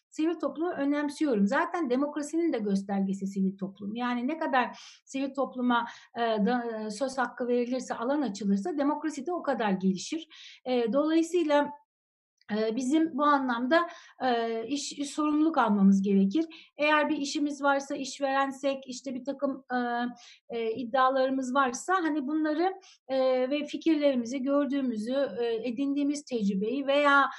[0.10, 1.47] sivil toplumu önemsiyorum.
[1.47, 3.95] Zaten demokrasinin de göstergesi sivil toplum.
[3.95, 9.33] Yani ne kadar sivil topluma e, da, e, söz hakkı verilirse, alan açılırsa demokrasi de
[9.33, 10.27] o kadar gelişir.
[10.65, 11.71] E, dolayısıyla
[12.75, 13.88] bizim bu anlamda
[14.67, 16.45] iş, sorumluluk almamız gerekir.
[16.77, 19.63] Eğer bir işimiz varsa, işverensek, işte bir takım
[20.75, 22.73] iddialarımız varsa hani bunları
[23.51, 25.29] ve fikirlerimizi, gördüğümüzü,
[25.63, 27.29] edindiğimiz tecrübeyi veya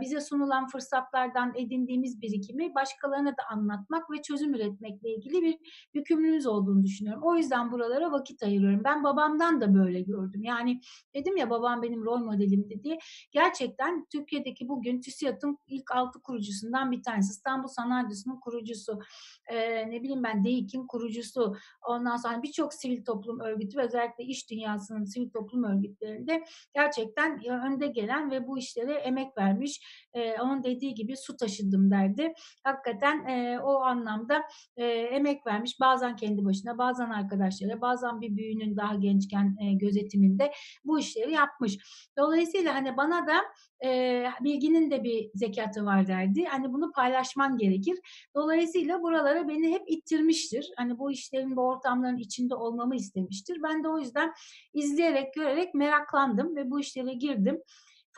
[0.00, 5.58] bize sunulan fırsatlardan edindiğimiz birikimi başkalarına da anlatmak ve çözüm üretmekle ilgili bir
[5.94, 7.22] yükümlülüğümüz olduğunu düşünüyorum.
[7.24, 8.80] O yüzden buralara vakit ayırıyorum.
[8.84, 10.42] Ben babamdan da böyle gördüm.
[10.42, 10.80] Yani
[11.14, 12.98] dedim ya babam benim rol modelimdi diye.
[13.32, 14.06] Gerçekten
[14.48, 17.30] Türkiye'deki bugün TÜSİAD'ın ilk altı kurucusundan bir tanesi.
[17.30, 18.98] İstanbul Sanayi Odası'nın kurucusu.
[19.46, 21.56] E, ne bileyim ben DEİK'in kurucusu.
[21.86, 27.86] Ondan sonra birçok sivil toplum örgütü ve özellikle iş dünyasının sivil toplum örgütlerinde gerçekten önde
[27.86, 29.80] gelen ve bu işlere emek vermiş.
[30.14, 32.32] E, onun dediği gibi su taşıdım derdi.
[32.64, 34.42] Hakikaten e, o anlamda
[34.76, 35.80] e, emek vermiş.
[35.80, 40.52] Bazen kendi başına, bazen arkadaşlara, bazen bir büyüğünün daha gençken e, gözetiminde
[40.84, 41.78] bu işleri yapmış.
[42.18, 43.44] Dolayısıyla hani bana da
[43.84, 46.44] e, bilginin de bir zekatı var derdi.
[46.44, 47.98] Hani bunu paylaşman gerekir.
[48.34, 50.70] Dolayısıyla buralara beni hep ittirmiştir.
[50.76, 53.62] Hani bu işlerin, bu ortamların içinde olmamı istemiştir.
[53.62, 54.32] Ben de o yüzden
[54.74, 57.62] izleyerek, görerek meraklandım ve bu işlere girdim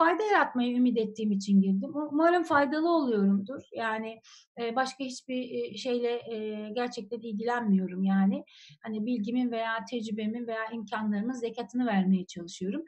[0.01, 1.91] fayda yaratmayı ümit ettiğim için girdim.
[2.11, 3.61] Umarım faydalı oluyorumdur.
[3.75, 4.21] Yani
[4.61, 8.43] e, başka hiçbir e, şeyle e, gerçekten ilgilenmiyorum yani.
[8.83, 12.83] Hani bilgimin veya tecrübemin veya imkanlarımın zekatını vermeye çalışıyorum.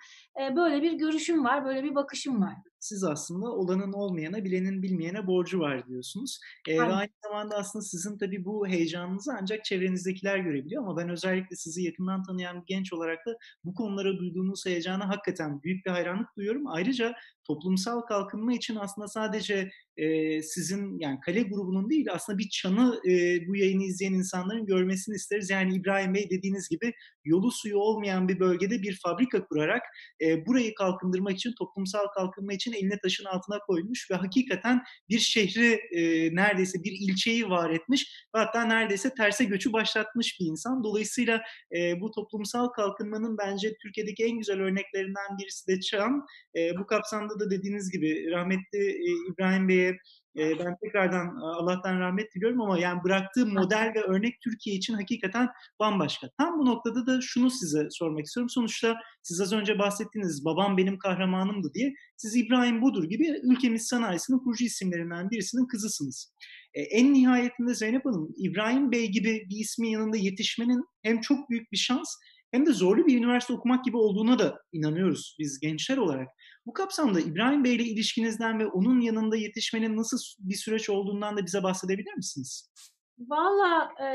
[0.56, 5.60] Böyle bir görüşüm var, böyle bir bakışım var siz aslında olanın olmayana, bilenin bilmeyene borcu
[5.60, 6.40] var diyorsunuz.
[6.68, 11.56] E, ve aynı zamanda aslında sizin tabii bu heyecanınızı ancak çevrenizdekiler görebiliyor ama ben özellikle
[11.56, 16.38] sizi yakından tanıyan bir genç olarak da bu konulara duyduğunuz heyecana hakikaten büyük bir hayranlık
[16.38, 16.68] duyuyorum.
[16.68, 17.14] Ayrıca
[17.48, 23.12] toplumsal kalkınma için aslında sadece e, sizin yani kale grubunun değil aslında bir çanı e,
[23.48, 25.50] bu yayını izleyen insanların görmesini isteriz.
[25.50, 26.94] Yani İbrahim Bey dediğiniz gibi
[27.26, 29.82] yolu suyu olmayan bir bölgede bir fabrika kurarak
[30.22, 35.74] e, burayı kalkındırmak için toplumsal kalkınma için eline taşın altına koymuş ve hakikaten bir şehri
[35.92, 40.84] e, neredeyse bir ilçeyi var etmiş ve hatta neredeyse terse göçü başlatmış bir insan.
[40.84, 41.42] Dolayısıyla
[41.78, 46.26] e, bu toplumsal kalkınmanın bence Türkiye'deki en güzel örneklerinden birisi de Çan.
[46.58, 49.98] E, bu kapsamda da dediğiniz gibi rahmetli e, İbrahim Bey'e
[50.38, 55.50] e, ben tekrardan Allah'tan rahmet diliyorum ama yani bıraktığı model ve örnek Türkiye için hakikaten
[55.80, 56.30] bambaşka.
[56.38, 58.50] Tam bu noktada da şunu size sormak istiyorum.
[58.50, 64.40] Sonuçta siz az önce bahsettiğiniz babam benim kahramanımdı diye siz İbrahim Budur gibi ülkemiz sanayisinin
[64.40, 66.34] kurucu isimlerinden birisinin kızısınız.
[66.74, 71.72] E, en nihayetinde Zeynep Hanım, İbrahim Bey gibi bir ismin yanında yetişmenin hem çok büyük
[71.72, 72.16] bir şans
[72.54, 76.28] hem de zorlu bir üniversite okumak gibi olduğuna da inanıyoruz biz gençler olarak.
[76.66, 81.46] Bu kapsamda İbrahim Bey ile ilişkinizden ve onun yanında yetişmenin nasıl bir süreç olduğundan da
[81.46, 82.72] bize bahsedebilir misiniz?
[83.20, 84.06] Valla e,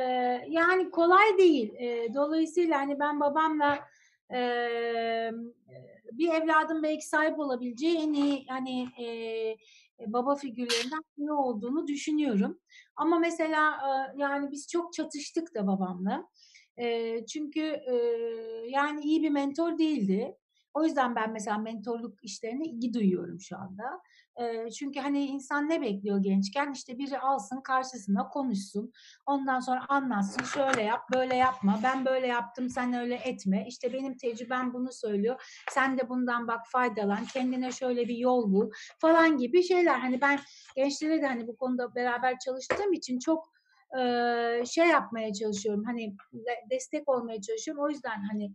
[0.48, 1.74] yani kolay değil.
[1.74, 3.78] E, dolayısıyla hani ben babamla
[4.34, 4.40] e,
[6.12, 9.56] bir evladım belki sahip olabileceği en iyi hani e,
[10.06, 12.58] baba figürlerinden ne olduğunu düşünüyorum.
[12.96, 16.28] Ama mesela e, yani biz çok çatıştık da babamla.
[16.80, 17.94] E, çünkü e,
[18.68, 20.36] yani iyi bir mentor değildi.
[20.74, 24.00] O yüzden ben mesela mentorluk işlerine ilgi duyuyorum şu anda.
[24.40, 26.72] E, çünkü hani insan ne bekliyor gençken?
[26.72, 28.92] İşte biri alsın karşısına konuşsun.
[29.26, 30.44] Ondan sonra anlatsın.
[30.44, 31.80] Şöyle yap, böyle yapma.
[31.82, 33.64] Ben böyle yaptım, sen öyle etme.
[33.68, 35.42] İşte benim tecrübem bunu söylüyor.
[35.70, 37.24] Sen de bundan bak faydalan.
[37.32, 39.98] Kendine şöyle bir yol bul falan gibi şeyler.
[39.98, 40.38] Hani ben
[40.76, 43.57] gençlere de hani bu konuda beraber çalıştığım için çok
[44.66, 45.84] şey yapmaya çalışıyorum.
[45.84, 46.16] Hani
[46.70, 47.84] destek olmaya çalışıyorum.
[47.84, 48.52] O yüzden hani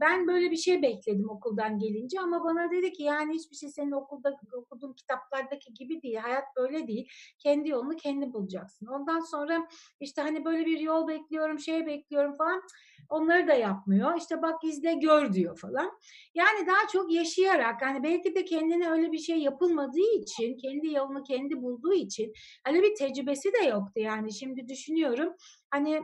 [0.00, 3.92] ben böyle bir şey bekledim okuldan gelince ama bana dedi ki yani hiçbir şey senin
[3.92, 6.16] okulda okuduğun kitaplardaki gibi değil.
[6.16, 7.08] Hayat böyle değil.
[7.38, 8.86] Kendi yolunu kendi bulacaksın.
[8.86, 9.68] Ondan sonra
[10.00, 12.62] işte hani böyle bir yol bekliyorum, şey bekliyorum falan.
[13.08, 14.16] Onları da yapmıyor.
[14.18, 15.98] İşte bak izle gör diyor falan.
[16.34, 21.22] Yani daha çok yaşayarak hani belki de kendine öyle bir şey yapılmadığı için, kendi yolunu
[21.22, 22.32] kendi bulduğu için
[22.64, 24.32] hani bir tecrübesi de yoktu yani.
[24.32, 25.34] Şimdi düşünüyorum
[25.70, 26.02] hani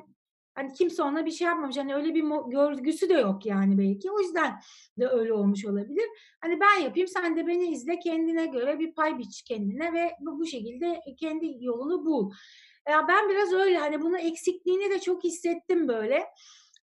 [0.59, 1.77] Hani kimse ona bir şey yapmamış.
[1.77, 4.11] Hani öyle bir görgüsü de yok yani belki.
[4.11, 4.61] O yüzden
[4.99, 6.05] de öyle olmuş olabilir.
[6.41, 10.47] Hani ben yapayım sen de beni izle kendine göre bir pay biç kendine ve bu,
[10.47, 12.33] şekilde kendi yolunu bul.
[12.89, 16.25] Ya ben biraz öyle hani bunu eksikliğini de çok hissettim böyle.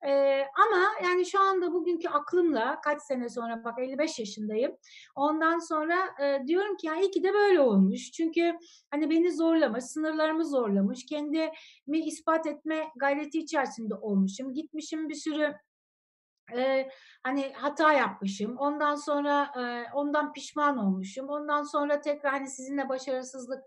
[0.08, 4.78] Ee, ama yani şu anda bugünkü aklımla kaç sene sonra bak 55 yaşındayım.
[5.16, 8.12] Ondan sonra e, diyorum ki ya iyi ki de böyle olmuş.
[8.12, 8.58] Çünkü
[8.92, 11.06] hani beni zorlamış, sınırlarımı zorlamış.
[11.06, 14.54] Kendimi ispat etme gayreti içerisinde olmuşum.
[14.54, 15.56] Gitmişim bir sürü
[16.58, 16.90] e,
[17.24, 18.58] hani hata yapmışım.
[18.58, 21.30] Ondan sonra e, ondan pişman olmuşum.
[21.30, 23.64] Ondan sonra tekrar hani sizinle başarısızlık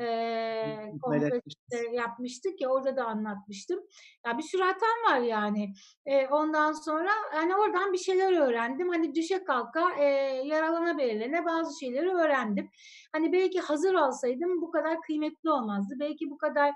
[0.00, 3.80] e, konferansı yapmıştık ya orada da anlatmıştım.
[4.26, 5.74] Ya bir sürü hatam var yani.
[6.06, 8.88] E, ondan sonra hani oradan bir şeyler öğrendim.
[8.88, 10.04] Hani düşe kalka e,
[10.44, 12.70] yaralana belirlene bazı şeyleri öğrendim.
[13.12, 15.94] Hani belki hazır olsaydım bu kadar kıymetli olmazdı.
[16.00, 16.74] Belki bu kadar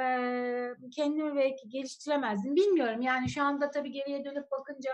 [0.00, 0.04] e,
[0.96, 2.56] kendimi belki geliştiremezdim.
[2.56, 4.90] Bilmiyorum yani şu anda tabii geriye dönüp bakınca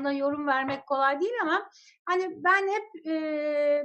[0.00, 1.70] ona yorum vermek kolay değil ama
[2.06, 3.14] hani ben hep e,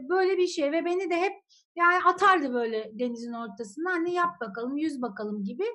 [0.10, 1.34] böyle bir şey ve beni de hep
[1.76, 5.65] yani atardı böyle denizin ortasına hani yap bakalım yüz bakalım gibi.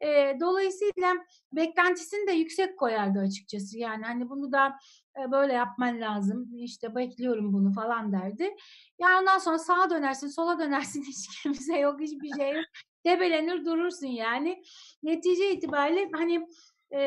[0.00, 1.14] E, dolayısıyla
[1.52, 3.78] beklentisini de yüksek koyardı açıkçası.
[3.78, 4.78] Yani hani bunu da
[5.18, 8.56] e, böyle yapman lazım işte bekliyorum bunu falan derdi.
[9.00, 12.64] Yani ondan sonra sağa dönersin sola dönersin hiç kimse yok hiçbir şey yok
[13.06, 14.62] debelenir durursun yani.
[15.02, 16.46] Netice itibariyle hani
[16.92, 16.98] e,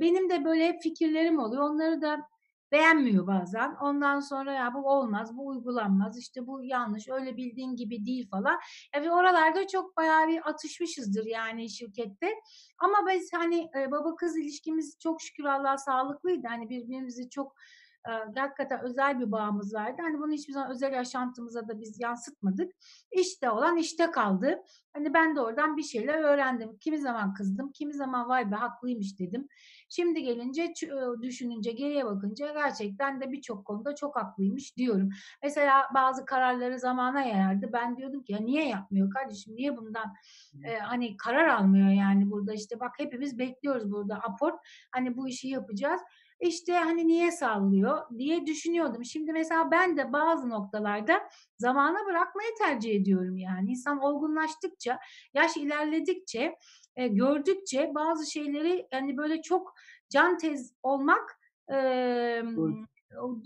[0.00, 1.62] benim de böyle fikirlerim oluyor.
[1.62, 2.32] Onları da
[2.72, 3.74] beğenmiyor bazen.
[3.74, 8.58] Ondan sonra ya bu olmaz, bu uygulanmaz, işte bu yanlış, öyle bildiğin gibi değil falan.
[8.94, 12.34] Yani oralarda çok bayağı bir atışmışızdır yani şirkette.
[12.78, 16.46] Ama biz hani baba kız ilişkimiz çok şükür Allah sağlıklıydı.
[16.48, 17.54] Hani birbirimizi çok
[18.36, 20.02] hakikaten özel bir bağımız vardı.
[20.02, 22.72] Hani bunu hiçbir zaman özel yaşantımıza da biz yansıtmadık.
[23.12, 24.62] İşte olan işte kaldı.
[24.92, 26.76] Hani ben de oradan bir şeyler öğrendim.
[26.80, 29.48] Kimi zaman kızdım, kimi zaman vay be haklıymış dedim.
[29.88, 30.72] Şimdi gelince
[31.22, 35.10] düşününce, geriye bakınca gerçekten de birçok konuda çok haklıymış diyorum.
[35.42, 37.70] Mesela bazı kararları zamana yayardı.
[37.72, 39.56] Ben diyordum ki ya niye yapmıyor kardeşim?
[39.56, 40.14] Niye bundan
[40.64, 44.60] e, hani karar almıyor yani burada işte bak hepimiz bekliyoruz burada aport.
[44.90, 46.00] Hani bu işi yapacağız
[46.42, 49.04] işte hani niye sallıyor diye düşünüyordum.
[49.04, 51.28] Şimdi mesela ben de bazı noktalarda
[51.58, 53.70] zamana bırakmayı tercih ediyorum yani.
[53.70, 54.98] İnsan olgunlaştıkça,
[55.34, 56.56] yaş ilerledikçe,
[56.96, 59.74] e, gördükçe bazı şeyleri yani böyle çok
[60.10, 61.38] can tez olmak
[61.72, 61.76] e,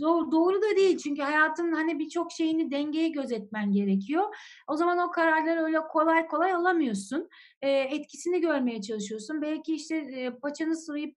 [0.00, 4.36] doğru, doğru da değil çünkü hayatın hani birçok şeyini dengeye gözetmen gerekiyor.
[4.68, 7.28] O zaman o kararları öyle kolay kolay alamıyorsun.
[7.62, 9.42] E, etkisini görmeye çalışıyorsun.
[9.42, 11.16] Belki işte e, paçanı sıvayıp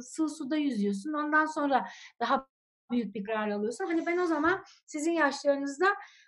[0.00, 1.12] sığ suda yüzüyorsun.
[1.12, 1.86] Ondan sonra
[2.20, 2.46] daha
[2.90, 3.84] büyük bir karar alıyorsun.
[3.84, 5.86] Hani ben o zaman sizin yaşlarınızda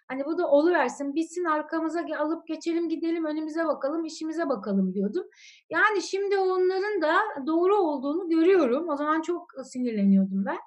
[0.08, 5.26] hani bu da oluversin bitsin arkamıza alıp geçelim gidelim önümüze bakalım işimize bakalım diyordum.
[5.70, 8.88] Yani şimdi onların da doğru olduğunu görüyorum.
[8.88, 10.58] O zaman çok sinirleniyordum ben.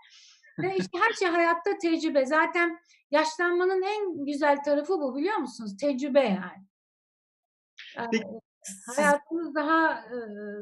[0.60, 2.26] Ve işte her şey hayatta tecrübe.
[2.26, 2.80] Zaten
[3.12, 5.78] yaşlanmanın en güzel tarafı bu biliyor musunuz?
[5.82, 6.68] Tecrübe yani.
[8.12, 8.24] Peki,
[8.96, 10.18] hayatınız daha e,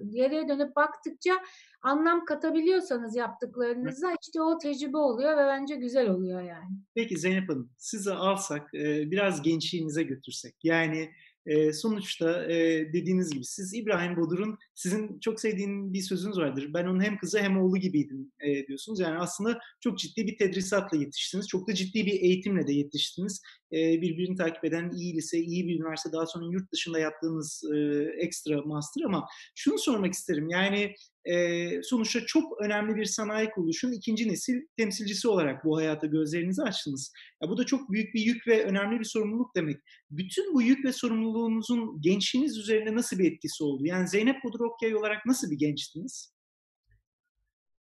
[0.10, 1.34] geriye dönüp baktıkça
[1.82, 6.69] anlam katabiliyorsanız yaptıklarınıza işte o tecrübe oluyor ve bence güzel oluyor yani.
[6.95, 11.12] Peki Zeynep Hanım sizi alsak e, biraz gençliğinize götürsek yani
[11.45, 12.58] e, sonuçta e,
[12.93, 16.69] dediğiniz gibi siz İbrahim Bodur'un sizin çok sevdiğin bir sözünüz vardır.
[16.73, 18.99] Ben onun hem kızı hem oğlu gibiydim e, diyorsunuz.
[18.99, 21.47] Yani aslında çok ciddi bir tedrisatla yetiştiniz.
[21.47, 23.41] Çok da ciddi bir eğitimle de yetiştiniz.
[23.73, 27.77] E, birbirini takip eden iyi lise, iyi bir üniversite, daha sonra yurt dışında yaptığınız e,
[28.17, 30.49] ekstra master ama şunu sormak isterim.
[30.49, 36.62] Yani e, sonuçta çok önemli bir sanayi kuruluşun ikinci nesil temsilcisi olarak bu hayata gözlerinizi
[36.62, 37.13] açtınız.
[37.43, 39.77] Ya bu da çok büyük bir yük ve önemli bir sorumluluk demek.
[40.12, 43.86] Bütün bu yük ve sorumluluğunuzun gençliğiniz üzerinde nasıl bir etkisi oldu?
[43.86, 46.34] Yani Zeynep Bodrokyay olarak nasıl bir gençtiniz?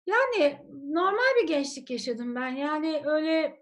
[0.10, 0.58] Yani
[0.94, 2.50] normal bir gençlik yaşadım ben.
[2.50, 3.60] Yani öyle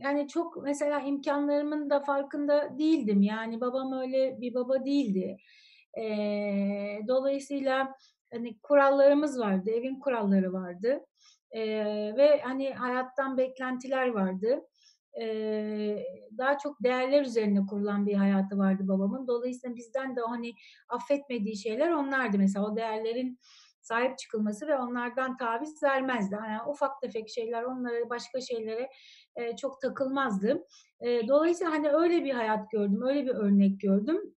[0.00, 3.22] yani çok mesela imkanlarımın da farkında değildim.
[3.22, 5.36] Yani babam öyle bir baba değildi.
[5.98, 7.94] Ee, dolayısıyla
[8.32, 11.06] hani kurallarımız vardı, evin kuralları vardı
[11.50, 11.62] e,
[12.16, 14.66] ve hani hayattan beklentiler vardı.
[15.20, 15.26] E,
[16.38, 19.26] daha çok değerler üzerine kurulan bir hayatı vardı babamın.
[19.26, 20.52] Dolayısıyla bizden de hani
[20.88, 22.38] affetmediği şeyler onlardı.
[22.38, 23.38] Mesela o değerlerin
[23.90, 26.34] sahip çıkılması ve onlardan taviz vermezdi.
[26.34, 28.90] Yani ufak tefek şeyler onlara başka şeylere
[29.36, 30.66] e, çok takılmazdı.
[31.00, 34.34] E, dolayısıyla hani öyle bir hayat gördüm, öyle bir örnek gördüm.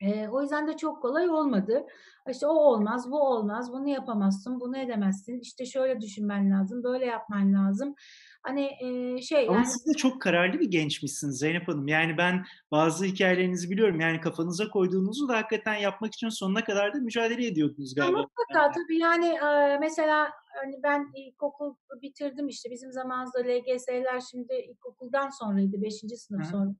[0.00, 1.86] E, o yüzden de çok kolay olmadı.
[2.30, 5.40] İşte o olmaz, bu olmaz, bunu yapamazsın, bunu edemezsin.
[5.40, 7.94] İşte şöyle düşünmen lazım, böyle yapman lazım.
[8.42, 9.66] Hani e, şey Ama yani...
[9.66, 11.88] siz de çok kararlı bir gençmişsiniz Zeynep Hanım.
[11.88, 14.00] Yani ben bazı hikayelerinizi biliyorum.
[14.00, 18.18] Yani kafanıza koyduğunuzu da hakikaten yapmak için sonuna kadar da mücadele ediyordunuz galiba.
[18.18, 20.30] Ama mutlaka tabii yani e, mesela
[20.62, 25.94] hani ben ilkokul bitirdim işte bizim zamanımızda LGS'ler şimdi ilkokuldan sonraydı, 5.
[25.94, 26.76] sınıf sonraydı.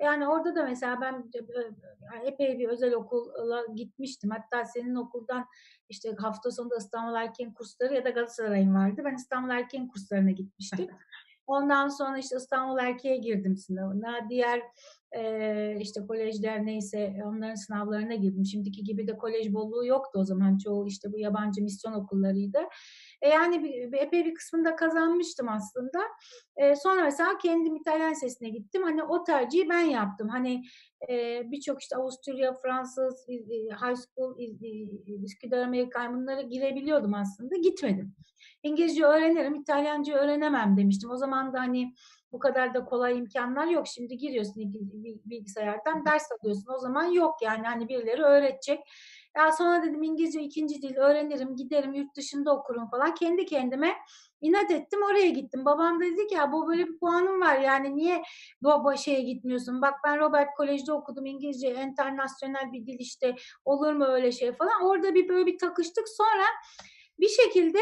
[0.00, 1.30] Yani orada da mesela ben
[2.24, 4.30] epey bir özel okula gitmiştim.
[4.30, 5.46] Hatta senin okuldan
[5.88, 9.02] işte hafta sonunda İstanbul Erken kursları ya da Galatasaray'ın vardı.
[9.04, 10.86] Ben İstanbul Erken kurslarına gitmiştim.
[11.46, 14.28] Ondan sonra işte İstanbul Erkeğe girdim sınavına.
[14.30, 14.62] Diğer
[15.16, 18.44] e, işte kolejler neyse onların sınavlarına girdim.
[18.44, 20.58] Şimdiki gibi de kolej bolluğu yoktu o zaman.
[20.58, 22.58] Çoğu işte bu yabancı misyon okullarıydı.
[23.24, 25.98] E yani bir, bir, epey bir kısmını da kazanmıştım aslında.
[26.56, 28.82] E, sonra mesela kendim İtalyan sesine gittim.
[28.82, 30.28] Hani o tercihi ben yaptım.
[30.28, 30.62] Hani
[31.10, 34.36] e, birçok işte Avusturya, Fransız, High School,
[35.24, 37.56] Üsküdar Amerikan bunları girebiliyordum aslında.
[37.56, 38.14] Gitmedim.
[38.62, 41.10] İngilizce öğrenirim, İtalyanca öğrenemem demiştim.
[41.10, 41.94] O zaman da hani
[42.32, 43.86] bu kadar da kolay imkanlar yok.
[43.86, 44.54] Şimdi giriyorsun
[45.24, 46.74] bilgisayardan ders alıyorsun.
[46.74, 48.80] O zaman yok yani hani birileri öğretecek.
[49.36, 53.14] Ya sonra dedim İngilizce ikinci dil öğrenirim, giderim yurt dışında okurum falan.
[53.14, 53.94] Kendi kendime
[54.40, 55.64] inat ettim oraya gittim.
[55.64, 58.22] Babam dedi ki ya bu böyle bir puanım var yani niye
[58.62, 59.82] bu şeye gitmiyorsun?
[59.82, 63.34] Bak ben Robert Kolej'de okudum İngilizce internasyonel bir dil işte
[63.64, 64.82] olur mu öyle şey falan.
[64.82, 66.44] Orada bir böyle bir takıştık sonra
[67.18, 67.78] bir şekilde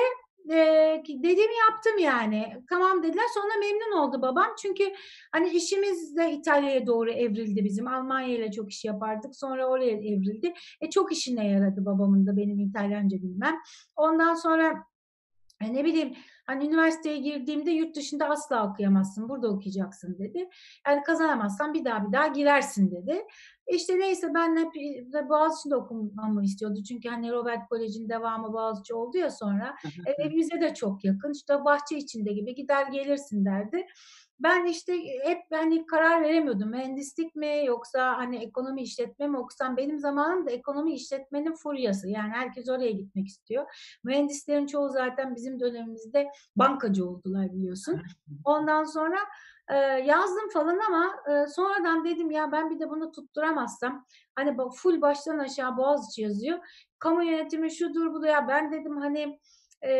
[0.51, 2.63] e, dediğimi yaptım yani.
[2.71, 3.25] Tamam dediler.
[3.35, 4.55] Sonra memnun oldu babam.
[4.63, 4.85] Çünkü
[5.33, 7.89] hani işimiz de İtalya'ya doğru evrildi bizim.
[7.89, 9.37] Almanya ile çok iş yapardık.
[9.37, 10.55] Sonra oraya evrildi.
[10.81, 13.59] E çok işine yaradı babamın da benim İtalyanca bilmem.
[13.97, 14.85] Ondan sonra
[15.63, 16.15] e, ne bileyim
[16.53, 19.29] Hani üniversiteye girdiğimde yurt dışında asla okuyamazsın.
[19.29, 20.49] Burada okuyacaksın dedi.
[20.87, 23.23] Yani kazanamazsan bir daha bir daha girersin dedi.
[23.67, 26.83] İşte neyse ben hep Boğaziçi'nde okumamı istiyordu.
[26.89, 29.75] Çünkü hani Robert Kolej'in devamı Boğaziçi oldu ya sonra.
[30.19, 31.33] Evimize de çok yakın.
[31.33, 33.87] İşte bahçe içinde gibi gider gelirsin derdi
[34.43, 34.93] ben işte
[35.25, 36.71] hep hani karar veremiyordum.
[36.71, 42.09] Mühendislik mi yoksa hani ekonomi işletme mi okusam benim zamanımda ekonomi işletmenin furyası.
[42.09, 43.67] Yani herkes oraya gitmek istiyor.
[44.05, 48.03] Mühendislerin çoğu zaten bizim dönemimizde bankacı oldular biliyorsun.
[48.45, 49.19] Ondan sonra
[49.69, 55.01] e, yazdım falan ama e, sonradan dedim ya ben bir de bunu tutturamazsam hani full
[55.01, 56.59] baştan aşağı Boğaziçi yazıyor.
[56.99, 59.39] Kamu yönetimi şudur bu da ya ben dedim hani
[59.83, 59.91] e,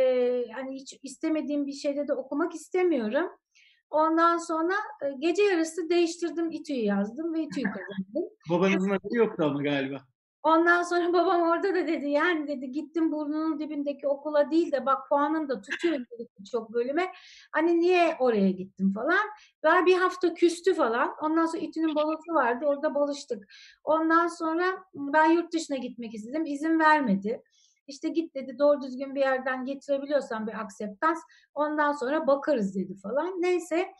[0.55, 3.31] hani hiç istemediğim bir şeyde de okumak istemiyorum.
[3.93, 8.31] Ondan sonra e, gece yarısı değiştirdim İTÜ'yü yazdım ve İTÜ'yü kazandım.
[8.51, 9.97] Babanızın haberi yoktu ama galiba.
[10.43, 15.09] Ondan sonra babam orada da dedi yani dedi gittim burnunun dibindeki okula değil de bak
[15.09, 17.13] puanın da tutuyor dedi çok bölüme.
[17.53, 19.27] Hani niye oraya gittim falan.
[19.65, 21.15] Ve bir hafta küstü falan.
[21.23, 23.49] Ondan sonra İTÜ'nün balosu vardı orada balıştık.
[23.85, 24.65] Ondan sonra
[24.95, 26.45] ben yurt dışına gitmek istedim.
[26.47, 27.43] izin vermedi.
[27.87, 31.19] İşte git dedi doğru düzgün bir yerden getirebiliyorsan bir akseptans
[31.55, 33.43] ondan sonra bakarız dedi falan.
[33.43, 33.93] Neyse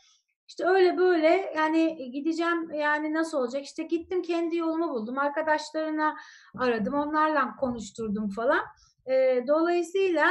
[0.47, 6.15] işte öyle böyle yani gideceğim yani nasıl olacak işte gittim kendi yolumu buldum arkadaşlarına
[6.57, 8.61] aradım onlarla konuşturdum falan.
[9.05, 10.27] E, dolayısıyla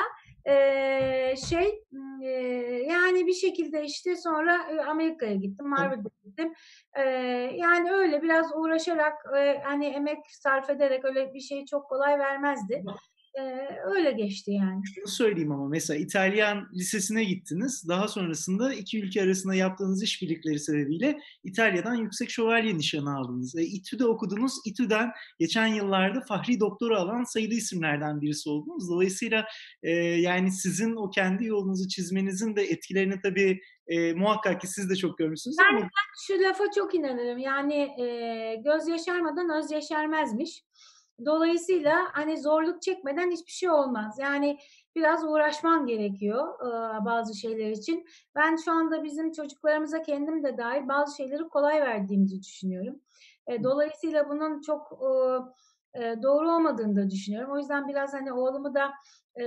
[0.46, 1.84] e, şey
[2.22, 2.28] e,
[2.88, 6.54] yani bir şekilde işte sonra Amerika'ya gittim Harvard'a gittim
[6.96, 7.02] e,
[7.54, 12.84] yani öyle biraz uğraşarak e, hani emek sarf ederek öyle bir şey çok kolay vermezdi.
[13.38, 14.82] Ee, öyle geçti yani.
[14.94, 17.84] Şunu söyleyeyim ama mesela İtalyan lisesine gittiniz.
[17.88, 23.56] Daha sonrasında iki ülke arasında yaptığınız işbirlikleri sebebiyle İtalya'dan yüksek şövalye nişanı aldınız.
[23.56, 24.52] E, İTÜ'de okudunuz.
[24.66, 28.90] İTÜ'den geçen yıllarda fahri doktora alan sayılı isimlerden birisi oldunuz.
[28.90, 29.44] Dolayısıyla
[29.82, 34.96] e, yani sizin o kendi yolunuzu çizmenizin de etkilerini tabii e, muhakkak ki siz de
[34.96, 35.56] çok görmüşsünüz.
[35.60, 35.80] Yani ama...
[35.80, 35.88] ben
[36.26, 37.38] şu lafa çok inanırım.
[37.38, 40.62] Yani e, göz yaşarmadan öz yaşarmazmış.
[41.24, 44.18] Dolayısıyla hani zorluk çekmeden hiçbir şey olmaz.
[44.20, 44.58] Yani
[44.96, 48.06] biraz uğraşman gerekiyor e, bazı şeyler için.
[48.34, 53.00] Ben şu anda bizim çocuklarımıza kendim de dahil bazı şeyleri kolay verdiğimizi düşünüyorum.
[53.46, 54.92] E, dolayısıyla bunun çok
[55.94, 57.52] e, doğru olmadığını da düşünüyorum.
[57.52, 58.92] O yüzden biraz hani oğlumu da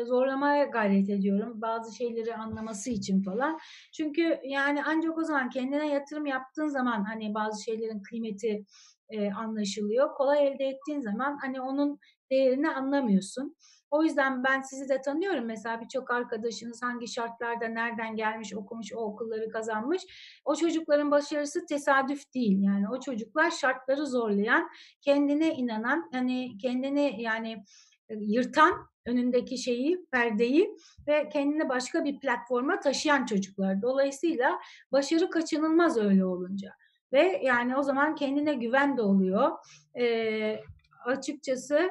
[0.05, 3.59] zorlamaya gayret ediyorum bazı şeyleri anlaması için falan.
[3.93, 8.65] Çünkü yani ancak o zaman kendine yatırım yaptığın zaman hani bazı şeylerin kıymeti
[9.09, 10.13] e, anlaşılıyor.
[10.13, 11.99] Kolay elde ettiğin zaman hani onun
[12.31, 13.55] değerini anlamıyorsun.
[13.91, 15.45] O yüzden ben sizi de tanıyorum.
[15.45, 20.03] Mesela birçok arkadaşınız hangi şartlarda nereden gelmiş, okumuş, o okulları kazanmış.
[20.45, 22.63] O çocukların başarısı tesadüf değil.
[22.63, 24.69] Yani o çocuklar şartları zorlayan,
[25.01, 27.63] kendine inanan, hani kendini yani
[28.09, 28.73] yırtan
[29.05, 30.75] önündeki şeyi, perdeyi
[31.07, 33.81] ve kendini başka bir platforma taşıyan çocuklar.
[33.81, 34.59] Dolayısıyla
[34.91, 36.69] başarı kaçınılmaz öyle olunca
[37.13, 39.51] ve yani o zaman kendine güven de oluyor.
[39.99, 40.59] E,
[41.05, 41.89] açıkçası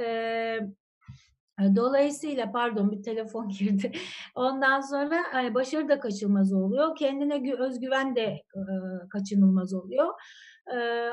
[0.00, 0.58] e,
[1.76, 3.92] Dolayısıyla pardon bir telefon girdi.
[4.34, 6.96] Ondan sonra yani başarı da kaçılmaz oluyor.
[6.96, 8.62] Kendine özgüven de e,
[9.10, 10.14] kaçınılmaz oluyor.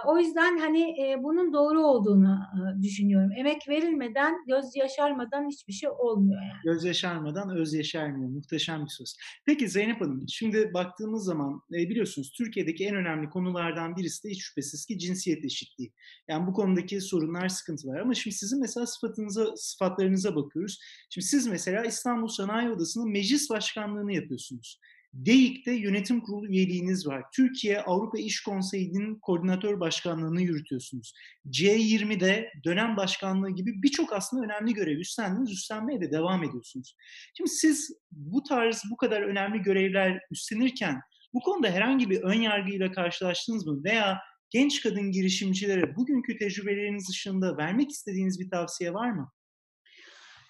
[0.06, 2.40] O yüzden hani bunun doğru olduğunu
[2.82, 3.32] düşünüyorum.
[3.38, 6.62] Emek verilmeden, göz yaşarmadan hiçbir şey olmuyor yani.
[6.64, 8.30] Göz yaşarmadan öz yaşarmıyor.
[8.30, 9.18] Muhteşem bir söz.
[9.46, 14.44] Peki Zeynep Hanım, şimdi baktığımız zaman e, biliyorsunuz Türkiye'deki en önemli konulardan birisi de hiç
[14.44, 15.94] şüphesiz ki cinsiyet eşitliği.
[16.28, 18.00] Yani bu konudaki sorunlar, sıkıntılar.
[18.00, 20.80] Ama şimdi sizin mesela sıfatınıza, sıfatlarınıza bakıyoruz.
[21.10, 24.80] Şimdi siz mesela İstanbul Sanayi Odası'nın meclis başkanlığını yapıyorsunuz.
[25.14, 27.24] DEİK'te yönetim kurulu üyeliğiniz var.
[27.36, 31.14] Türkiye Avrupa İş Konseyi'nin koordinatör başkanlığını yürütüyorsunuz.
[31.48, 36.96] C20'de dönem başkanlığı gibi birçok aslında önemli görev üstlendiniz, üstlenmeye de devam ediyorsunuz.
[37.38, 41.02] Şimdi siz bu tarz bu kadar önemli görevler üstlenirken
[41.34, 43.84] bu konuda herhangi bir ön yargıyla karşılaştınız mı?
[43.84, 49.32] Veya genç kadın girişimcilere bugünkü tecrübeleriniz dışında vermek istediğiniz bir tavsiye var mı?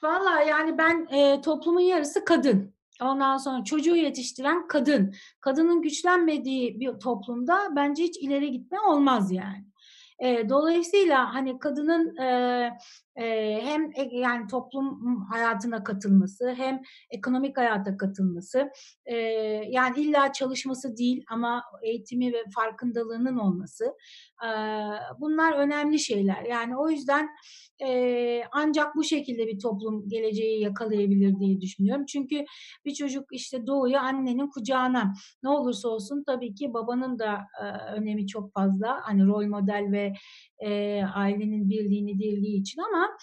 [0.03, 2.73] Valla yani ben e, toplumun yarısı kadın.
[3.03, 5.13] Ondan sonra çocuğu yetiştiren kadın.
[5.41, 9.65] Kadının güçlenmediği bir toplumda bence hiç ileri gitme olmaz yani.
[10.19, 12.27] E, dolayısıyla hani kadının e,
[13.15, 18.71] e, hem e, yani toplum hayatına katılması hem ekonomik hayata katılması
[19.05, 19.15] e,
[19.69, 23.93] yani illa çalışması değil ama eğitimi ve farkındalığının olması
[25.19, 26.43] bunlar önemli şeyler.
[26.43, 27.29] Yani o yüzden
[28.51, 32.05] ancak bu şekilde bir toplum geleceği yakalayabilir diye düşünüyorum.
[32.05, 32.45] Çünkü
[32.85, 35.13] bir çocuk işte doğuyor annenin kucağına.
[35.43, 37.47] Ne olursa olsun tabii ki babanın da
[37.95, 38.99] önemi çok fazla.
[39.01, 40.13] Hani rol model ve
[41.15, 43.17] ailenin birliğini dirliği için ama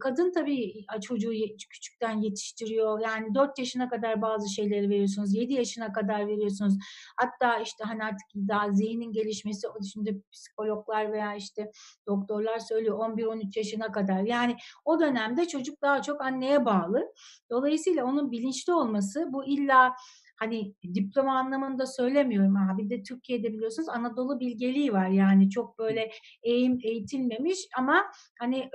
[0.00, 1.32] kadın tabii çocuğu
[1.70, 3.00] küçükten yetiştiriyor.
[3.00, 5.34] Yani 4 yaşına kadar bazı şeyleri veriyorsunuz.
[5.34, 6.74] 7 yaşına kadar veriyorsunuz.
[7.16, 11.70] Hatta işte hani artık daha zihnin gelişmesi şimdi psikologlar veya işte
[12.06, 14.22] doktorlar söylüyor 11-13 yaşına kadar.
[14.22, 17.12] Yani o dönemde çocuk daha çok anneye bağlı.
[17.50, 19.94] Dolayısıyla onun bilinçli olması bu illa
[20.38, 26.10] hani diploma anlamında söylemiyorum abi de Türkiye'de biliyorsunuz Anadolu bilgeliği var yani çok böyle
[26.42, 28.04] eğim eğitilmemiş ama
[28.38, 28.70] hani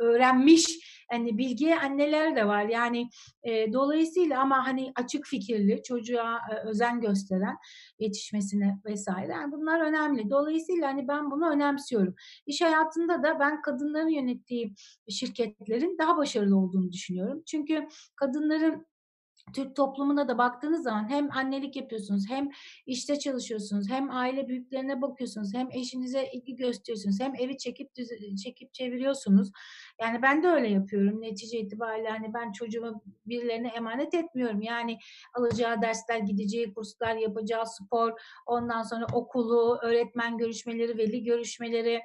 [0.00, 0.66] öğrenmiş
[1.10, 3.08] hani bilgi anneler de var yani
[3.42, 7.56] e, dolayısıyla ama hani açık fikirli çocuğa e, özen gösteren
[7.98, 10.30] yetişmesine vesaire yani bunlar önemli.
[10.30, 12.14] Dolayısıyla hani ben bunu önemsiyorum.
[12.46, 14.74] İş hayatında da ben kadınların yönettiği
[15.08, 17.42] şirketlerin daha başarılı olduğunu düşünüyorum.
[17.46, 18.86] Çünkü kadınların
[19.54, 22.48] Türk toplumuna da baktığınız zaman hem annelik yapıyorsunuz, hem
[22.86, 27.90] işte çalışıyorsunuz, hem aile büyüklerine bakıyorsunuz, hem eşinize ilgi gösteriyorsunuz, hem evi çekip
[28.42, 29.52] çekip çeviriyorsunuz.
[30.00, 31.20] Yani ben de öyle yapıyorum.
[31.20, 34.62] Netice itibariyle hani ben çocuğumu birilerine emanet etmiyorum.
[34.62, 34.98] Yani
[35.34, 38.12] alacağı dersler, gideceği kurslar, yapacağı spor,
[38.46, 42.00] ondan sonra okulu, öğretmen görüşmeleri, veli görüşmeleri,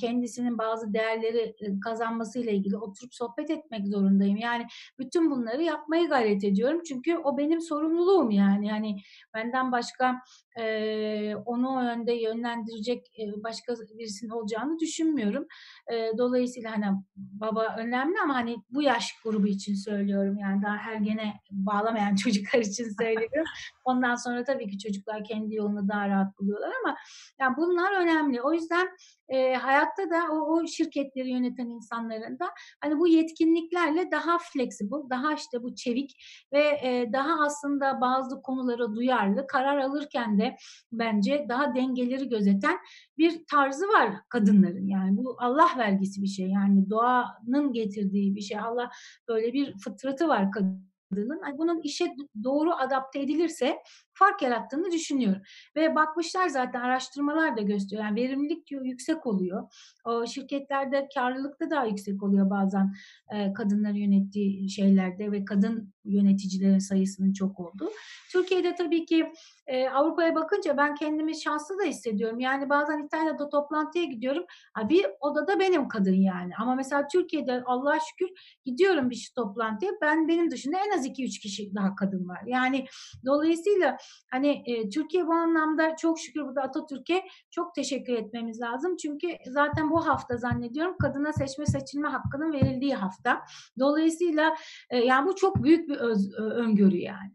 [0.00, 4.36] kendisinin bazı değerleri kazanmasıyla ilgili oturup sohbet etmek zorundayım.
[4.36, 4.66] Yani
[4.98, 6.82] bütün bunları yapmayı gayret ediyorum.
[6.88, 8.66] Çünkü o benim sorumluluğum yani.
[8.68, 8.96] Yani
[9.34, 10.20] benden başka
[10.60, 15.46] e, onu o yönde yönlendirecek e, başka birisinin olacağını düşünmüyorum.
[15.92, 16.86] E, dolayısıyla hani
[17.32, 20.38] baba önemli ama hani bu yaş grubu için söylüyorum.
[20.38, 23.44] Yani daha ergene bağlamayan çocuklar için söylüyorum.
[23.84, 26.96] Ondan sonra tabii ki çocuklar kendi yolunu daha rahat buluyorlar ama
[27.40, 28.42] yani bunlar önemli.
[28.42, 28.88] O yüzden
[29.28, 32.50] e, hayatta da o, o şirketleri yöneten insanların da
[32.80, 36.10] hani bu yetkinliklerle daha flexible, daha işte bu çevik
[36.52, 40.56] ve e, daha aslında bazı konulara duyarlı, karar alırken de
[40.92, 42.78] bence daha dengeleri gözeten
[43.18, 44.86] bir tarzı var kadınların.
[44.86, 46.48] Yani bu Allah vergisi bir şey.
[46.48, 48.58] Yani doğanın getirdiği bir şey.
[48.58, 48.90] Allah
[49.28, 53.78] böyle bir fıtratı var kadın yapıldığının bunun işe doğru adapte edilirse
[54.14, 55.42] fark yarattığını düşünüyorum.
[55.76, 58.04] Ve bakmışlar zaten araştırmalar da gösteriyor.
[58.04, 59.68] Yani verimlilik yüksek oluyor.
[60.04, 62.94] O şirketlerde karlılık da daha yüksek oluyor bazen
[63.34, 67.90] e, kadınların yönettiği şeylerde ve kadın yöneticilerin sayısının çok olduğu.
[68.32, 69.32] Türkiye'de tabii ki
[69.66, 72.40] e, Avrupa'ya bakınca ben kendimi şanslı da hissediyorum.
[72.40, 74.44] Yani bazen İtalya'da toplantıya gidiyorum.
[74.88, 76.52] Bir odada benim kadın yani.
[76.58, 78.28] Ama mesela Türkiye'de Allah'a şükür
[78.64, 79.92] gidiyorum bir toplantıya.
[80.02, 82.42] Ben benim dışında en az 2-3 kişi daha kadın var.
[82.46, 82.86] Yani
[83.26, 83.96] dolayısıyla
[84.30, 88.96] hani e, Türkiye bu anlamda çok şükür burada Atatürk'e çok teşekkür etmemiz lazım.
[88.96, 93.42] Çünkü zaten bu hafta zannediyorum kadına seçme seçilme hakkının verildiği hafta.
[93.78, 94.56] Dolayısıyla
[94.90, 97.32] e, yani bu çok büyük bir öz, öngörü yani.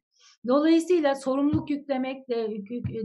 [0.47, 2.47] Dolayısıyla sorumluluk yüklemek, de,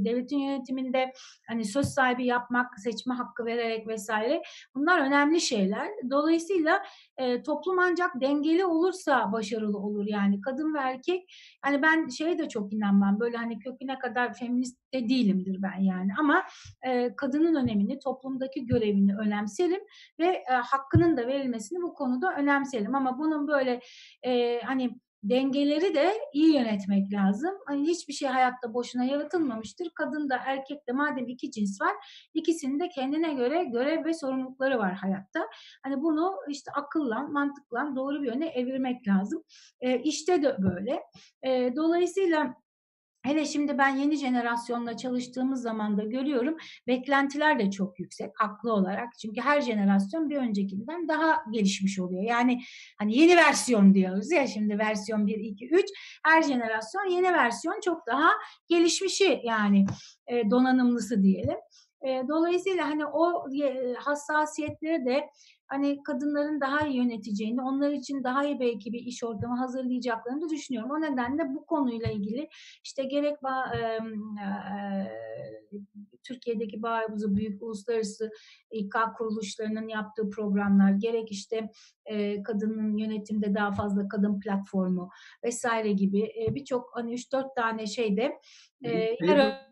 [0.05, 1.13] devletin yönetiminde
[1.49, 4.43] hani söz sahibi yapmak, seçme hakkı vererek vesaire
[4.75, 5.89] bunlar önemli şeyler.
[6.11, 6.83] Dolayısıyla
[7.17, 11.35] e, toplum ancak dengeli olursa başarılı olur yani kadın ve erkek.
[11.63, 16.11] Hani ben şeye de çok inanmam böyle hani köküne kadar feminist de değilimdir ben yani
[16.19, 16.45] ama
[16.87, 19.81] e, kadının önemini, toplumdaki görevini önemserim
[20.19, 23.81] ve e, hakkının da verilmesini bu konuda önemserim ama bunun böyle
[24.23, 27.55] e, hani dengeleri de iyi yönetmek lazım.
[27.67, 29.91] Hani hiçbir şey hayatta boşuna yaratılmamıştır.
[29.95, 31.93] Kadın da erkek de madem iki cins var,
[32.35, 35.49] ikisinin de kendine göre görev ve sorumlulukları var hayatta.
[35.83, 39.43] Hani bunu işte akılla, mantıkla doğru bir yöne evirmek lazım.
[39.81, 41.03] E, işte de böyle.
[41.43, 42.62] E, dolayısıyla
[43.23, 46.57] Hele şimdi ben yeni jenerasyonla çalıştığımız zaman da görüyorum
[46.87, 49.19] beklentiler de çok yüksek haklı olarak.
[49.19, 52.23] Çünkü her jenerasyon bir öncekinden daha gelişmiş oluyor.
[52.23, 52.63] Yani
[52.99, 55.85] hani yeni versiyon diyoruz ya şimdi versiyon 1, 2, 3
[56.25, 58.31] her jenerasyon yeni versiyon çok daha
[58.69, 59.87] gelişmişi yani
[60.27, 61.59] e, donanımlısı diyelim.
[62.07, 65.31] E, dolayısıyla hani o e, hassasiyetleri de
[65.73, 70.49] hani kadınların daha iyi yöneteceğini, onlar için daha iyi belki bir iş ortamı hazırlayacaklarını da
[70.49, 70.91] düşünüyorum.
[70.91, 72.49] O nedenle bu konuyla ilgili
[72.85, 73.37] işte gerek
[73.75, 73.99] e, e,
[76.23, 78.31] Türkiye'deki bazı büyük uluslararası
[78.71, 81.71] İK kuruluşlarının yaptığı programlar, gerek işte
[82.07, 85.11] e, kadının yönetimde daha fazla kadın platformu
[85.45, 88.39] vesaire gibi e, birçok hani 3-4 tane şeyde
[88.85, 89.69] e, yer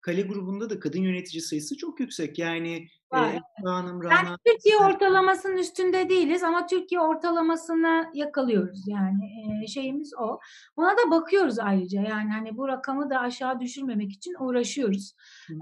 [0.00, 2.38] Kale grubunda da kadın yönetici sayısı çok yüksek.
[2.38, 3.34] Yani Var.
[3.34, 4.14] E, Hanım, Rana...
[4.14, 9.24] Yani Türkiye ortalamasının üstünde değiliz ama Türkiye ortalamasını yakalıyoruz yani
[9.62, 10.38] e, şeyimiz o.
[10.76, 15.14] Ona da bakıyoruz ayrıca yani hani bu rakamı da aşağı düşürmemek için uğraşıyoruz.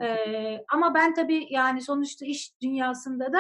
[0.03, 0.17] E,
[0.73, 3.39] ama ben tabii yani sonuçta iş dünyasında da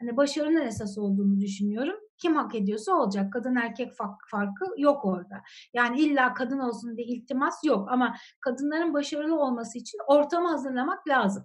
[0.00, 1.96] hani başarının esas olduğunu düşünüyorum.
[2.18, 3.32] Kim hak ediyorsa olacak.
[3.32, 3.92] Kadın erkek
[4.30, 5.42] farkı yok orada.
[5.74, 11.44] Yani illa kadın olsun diye iltimas yok ama kadınların başarılı olması için ortamı hazırlamak lazım.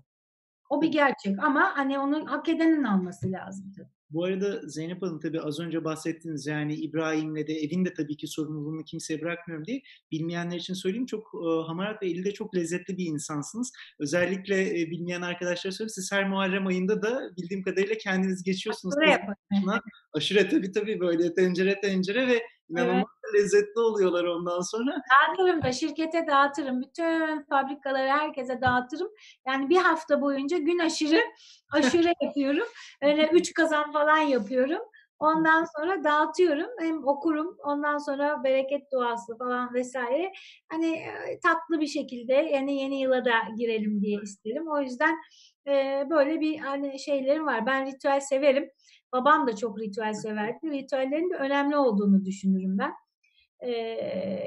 [0.70, 3.96] O bir gerçek ama hani onun hak edenin alması lazım tabii.
[4.10, 8.28] Bu arada Zeynep Hanım tabii az önce bahsettiniz yani İbrahim'le de evin de tabii ki
[8.28, 9.82] sorumluluğunu kimseye bırakmıyorum diye.
[10.12, 13.72] Bilmeyenler için söyleyeyim çok e, hamarat ve elde çok lezzetli bir insansınız.
[14.00, 18.98] Özellikle e, bilmeyen arkadaşlar söyleyeyim siz her Muharrem ayında da bildiğim kadarıyla kendiniz geçiyorsunuz.
[18.98, 19.36] Aşure yapın.
[20.14, 23.06] Aşure tabii tabii böyle tencere tencere ve inanılmaz.
[23.34, 24.92] Lezzetli oluyorlar ondan sonra.
[24.92, 26.82] Dağıtırım da şirkete dağıtırım.
[26.82, 29.10] Bütün fabrikaları herkese dağıtırım.
[29.48, 31.20] Yani bir hafta boyunca gün aşırı
[31.72, 32.68] aşure yapıyorum.
[33.02, 34.82] Öyle üç kazan falan yapıyorum.
[35.20, 36.70] Ondan sonra dağıtıyorum.
[36.80, 37.58] Hem okurum.
[37.64, 40.32] Ondan sonra bereket duası falan vesaire.
[40.72, 44.68] Hani e, tatlı bir şekilde yani yeni yıla da girelim diye isterim.
[44.68, 45.16] O yüzden
[45.68, 47.66] e, böyle bir hani şeylerim var.
[47.66, 48.70] Ben ritüel severim.
[49.14, 50.72] Babam da çok ritüel severdi.
[50.72, 52.94] Ritüellerin de önemli olduğunu düşünürüm ben.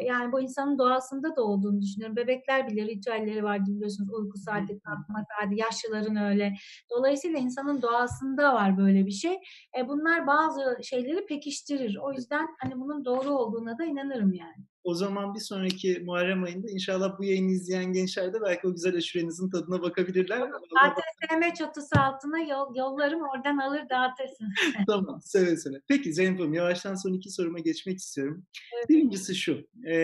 [0.04, 2.16] Yani bu insanın doğasında da olduğunu düşünüyorum.
[2.16, 4.14] Bebekler bile ritüelleri vardı biliyorsunuz.
[4.14, 6.54] Uyku saati, kalkma saati, yaşlıların öyle.
[6.90, 9.38] Dolayısıyla insanın doğasında var böyle bir şey.
[9.78, 11.96] E, bunlar bazı şeyleri pekiştirir.
[11.96, 14.64] O yüzden hani bunun doğru olduğuna da inanırım yani.
[14.84, 18.96] O zaman bir sonraki Muharrem ayında inşallah bu yayını izleyen gençler de belki o güzel
[18.96, 20.40] aşurenizin tadına bakabilirler.
[20.40, 24.48] ATSM çatısı altına yol, yollarım oradan alır dağıtırsın.
[24.86, 25.80] tamam seve seve.
[25.88, 28.46] Peki Zeynep Hanım yavaştan son iki soruma geçmek istiyorum.
[28.76, 28.88] Evet.
[28.88, 29.68] Birincisi şu.
[29.86, 29.94] E,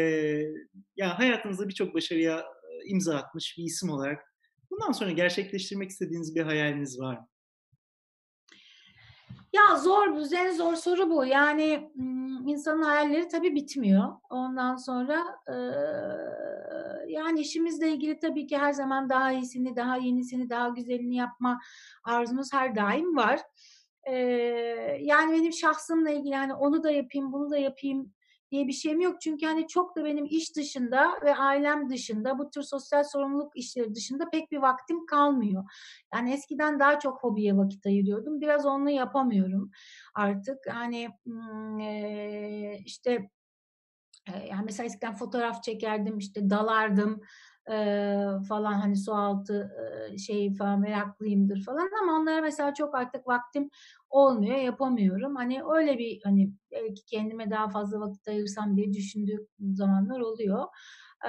[0.96, 2.44] ya hayatınızda birçok başarıya
[2.86, 4.34] imza atmış bir isim olarak
[4.70, 7.28] bundan sonra gerçekleştirmek istediğiniz bir hayaliniz var mı?
[9.52, 11.24] Ya zor, en zor soru bu.
[11.24, 11.90] Yani
[12.46, 14.12] insanın hayalleri tabii bitmiyor.
[14.30, 15.54] Ondan sonra e,
[17.12, 21.60] yani işimizle ilgili tabii ki her zaman daha iyisini, daha yenisini, daha güzelini yapma
[22.04, 23.40] arzumuz her daim var.
[24.02, 24.14] E,
[25.00, 28.12] yani benim şahsımla ilgili yani onu da yapayım, bunu da yapayım
[28.54, 29.20] diye bir şeyim yok.
[29.20, 33.94] Çünkü hani çok da benim iş dışında ve ailem dışında bu tür sosyal sorumluluk işleri
[33.94, 35.64] dışında pek bir vaktim kalmıyor.
[36.14, 38.40] Yani eskiden daha çok hobiye vakit ayırıyordum.
[38.40, 39.70] Biraz onu yapamıyorum
[40.14, 40.58] artık.
[40.70, 41.08] Hani
[42.84, 43.30] işte
[44.50, 47.20] yani mesela eskiden fotoğraf çekerdim, işte dalardım
[47.70, 47.74] e,
[48.48, 49.70] falan hani su altı
[50.12, 53.70] e, şey falan meraklıyımdır falan ama onlara mesela çok artık vaktim
[54.10, 55.36] olmuyor, yapamıyorum.
[55.36, 60.64] Hani öyle bir hani belki kendime daha fazla vakit ayırsam diye düşündüğüm zamanlar oluyor.
[61.24, 61.28] Ee,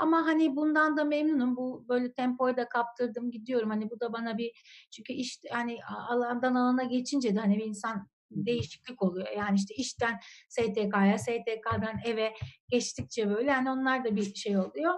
[0.00, 1.56] ama hani bundan da memnunum.
[1.56, 3.70] Bu böyle tempoyu da kaptırdım gidiyorum.
[3.70, 4.52] Hani bu da bana bir
[4.90, 5.78] çünkü iş hani
[6.08, 9.28] alandan alana geçince de hani bir insan değişiklik oluyor.
[9.36, 12.34] Yani işte işten STK'ya, STK'dan eve
[12.68, 14.94] geçtikçe böyle yani onlar da bir şey oluyor.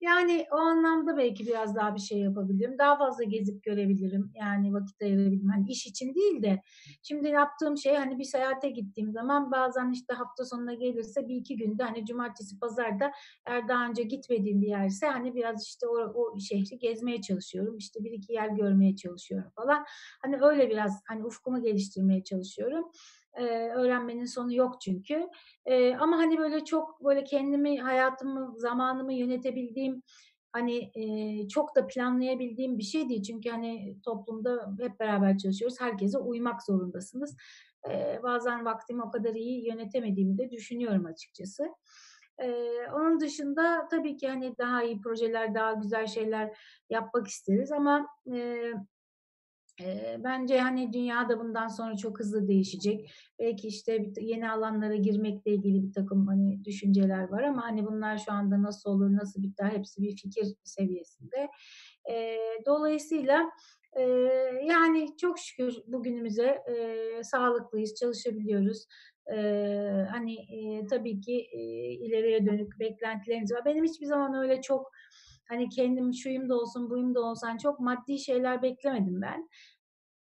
[0.00, 2.78] Yani o anlamda belki biraz daha bir şey yapabilirim.
[2.78, 4.32] Daha fazla gezip görebilirim.
[4.34, 5.48] Yani vakit ayırabilirim.
[5.48, 6.62] Hani iş için değil de
[7.02, 11.56] şimdi yaptığım şey hani bir seyahate gittiğim zaman bazen işte hafta sonuna gelirse bir iki
[11.56, 13.12] günde hani cumartesi pazarda
[13.46, 17.76] eğer daha önce gitmediğim bir yerse hani biraz işte o, o şehri gezmeye çalışıyorum.
[17.78, 19.84] İşte bir iki yer görmeye çalışıyorum falan.
[20.22, 22.92] Hani öyle biraz hani ufkumu geliştirmeye çalışıyorum.
[23.36, 25.28] Ee, öğrenmenin sonu yok çünkü.
[25.66, 30.02] Ee, ama hani böyle çok böyle kendimi, hayatımı, zamanımı yönetebildiğim
[30.52, 33.22] hani e, çok da planlayabildiğim bir şey değil.
[33.22, 35.80] Çünkü hani toplumda hep beraber çalışıyoruz.
[35.80, 37.36] Herkese uymak zorundasınız.
[37.90, 41.68] Ee, bazen vaktimi o kadar iyi yönetemediğimi de düşünüyorum açıkçası.
[42.42, 46.58] Ee, onun dışında tabii ki hani daha iyi projeler, daha güzel şeyler
[46.90, 48.74] yapmak isteriz ama e, e,
[50.18, 53.10] bence hani dünya da bundan sonra çok hızlı değişecek.
[53.38, 58.32] Belki işte yeni alanlara girmekle ilgili bir takım hani düşünceler var ama hani bunlar şu
[58.32, 61.48] anda nasıl olur, nasıl biter hepsi bir fikir seviyesinde.
[62.66, 63.50] Dolayısıyla
[64.64, 66.62] yani çok şükür bugünümüze
[67.22, 68.86] sağlıklıyız, çalışabiliyoruz.
[70.10, 70.36] Hani
[70.90, 71.46] tabii ki
[72.00, 73.64] ileriye dönük beklentileriniz var.
[73.64, 74.92] Benim hiçbir zaman öyle çok
[75.48, 79.48] hani kendim şuyum da olsun buyum da olsun hani çok maddi şeyler beklemedim ben.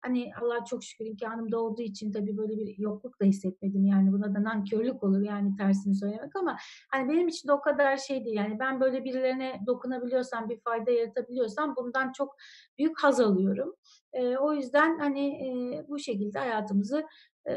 [0.03, 3.85] hani Allah çok şükür imkanım doğduğu için tabii böyle bir yokluk da hissetmedim.
[3.85, 6.57] Yani buna da nankörlük olur yani tersini söylemek ama
[6.91, 8.35] hani benim için de o kadar şey değil.
[8.37, 12.35] Yani ben böyle birilerine dokunabiliyorsam, bir fayda yaratabiliyorsam bundan çok
[12.77, 13.75] büyük haz alıyorum.
[14.13, 17.05] E, o yüzden hani e, bu şekilde hayatımızı
[17.45, 17.53] e,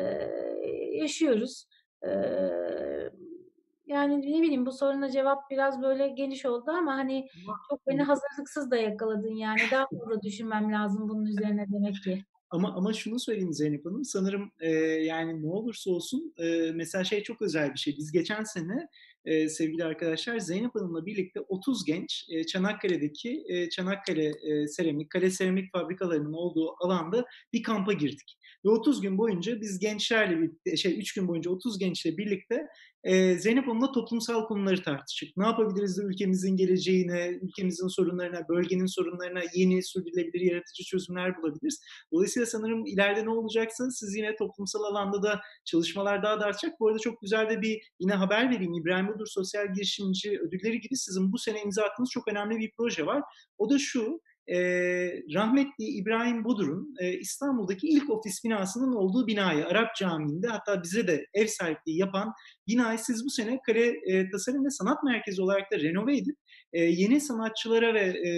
[0.93, 1.67] yaşıyoruz.
[3.87, 7.29] Yani ne bileyim bu soruna cevap biraz böyle geniş oldu ama hani
[7.71, 9.61] çok beni hazırlıksız da yakaladın yani.
[9.71, 12.25] Daha fazla düşünmem lazım bunun üzerine demek ki.
[12.51, 17.23] Ama ama şunu söyleyeyim Zeynep Hanım, sanırım e, yani ne olursa olsun e, mesela şey
[17.23, 17.97] çok özel bir şey.
[17.99, 18.89] Biz geçen sene
[19.25, 25.31] e, sevgili arkadaşlar Zeynep Hanım'la birlikte 30 genç e, Çanakkale'deki e, Çanakkale e, seramik, kale
[25.31, 28.39] seramik fabrikalarının olduğu alanda bir kampa girdik.
[28.65, 32.67] Ve 30 gün boyunca biz gençlerle birlikte, şey 3 gün boyunca 30 gençle birlikte
[33.05, 35.37] e, Zeynep Hanım'la toplumsal konuları tartıştık.
[35.37, 41.81] Ne yapabiliriz de ülkemizin geleceğine, ülkemizin sorunlarına, bölgenin sorunlarına yeni, sürdürülebilir, yaratıcı çözümler bulabiliriz.
[42.13, 46.81] Dolayısıyla sanırım ileride ne olacaksa siz yine toplumsal alanda da çalışmalar daha da artacak.
[46.81, 48.75] Bu arada çok güzel de bir yine haber vereyim.
[48.75, 53.07] İbrahim Budur Sosyal Girişimci Ödülleri gibi sizin bu sene imza attığınız çok önemli bir proje
[53.07, 53.23] var.
[53.59, 54.59] O da şu, e,
[55.35, 61.27] rahmetli İbrahim Budur'un e, İstanbul'daki ilk ofis binasının olduğu binayı Arap Camii'nde hatta bize de
[61.35, 62.33] ev sahipliği yapan
[62.69, 66.37] binayı siz bu sene Kale e, Tasarım ve Sanat Merkezi olarak da renove edip
[66.73, 68.31] e, yeni sanatçılara ve e,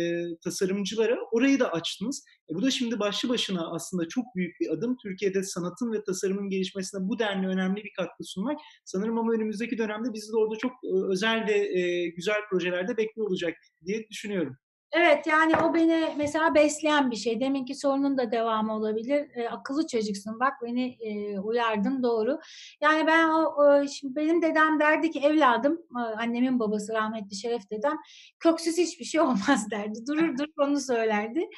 [0.45, 2.25] tasarımcılara orayı da açtınız.
[2.51, 4.97] E, bu da şimdi başlı başına aslında çok büyük bir adım.
[5.03, 8.59] Türkiye'de sanatın ve tasarımın gelişmesine bu denli önemli bir katkı sunmak.
[8.85, 13.29] Sanırım ama önümüzdeki dönemde bizi de orada çok e, özel ve e, güzel projelerde bekliyor
[13.29, 13.55] olacak
[13.87, 14.57] diye düşünüyorum.
[14.93, 17.41] Evet yani o beni mesela besleyen bir şey.
[17.41, 19.31] Deminki sorunun da devamı olabilir.
[19.35, 22.41] E, akıllı çocuksun bak beni e, uyardın doğru.
[22.81, 27.97] Yani ben o, o şimdi benim dedem derdi ki evladım annemin babası rahmetli Şeref dedem
[28.39, 30.07] köksüz hiçbir şey olmaz derdi.
[30.07, 31.49] Durur durur onu söylerdi.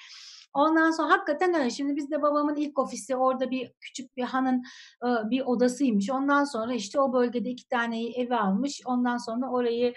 [0.54, 1.70] Ondan sonra hakikaten öyle.
[1.70, 4.62] Şimdi bizde babamın ilk ofisi orada bir küçük bir hanın
[5.04, 6.10] bir odasıymış.
[6.10, 8.82] Ondan sonra işte o bölgede iki tane evi almış.
[8.86, 9.94] Ondan sonra orayı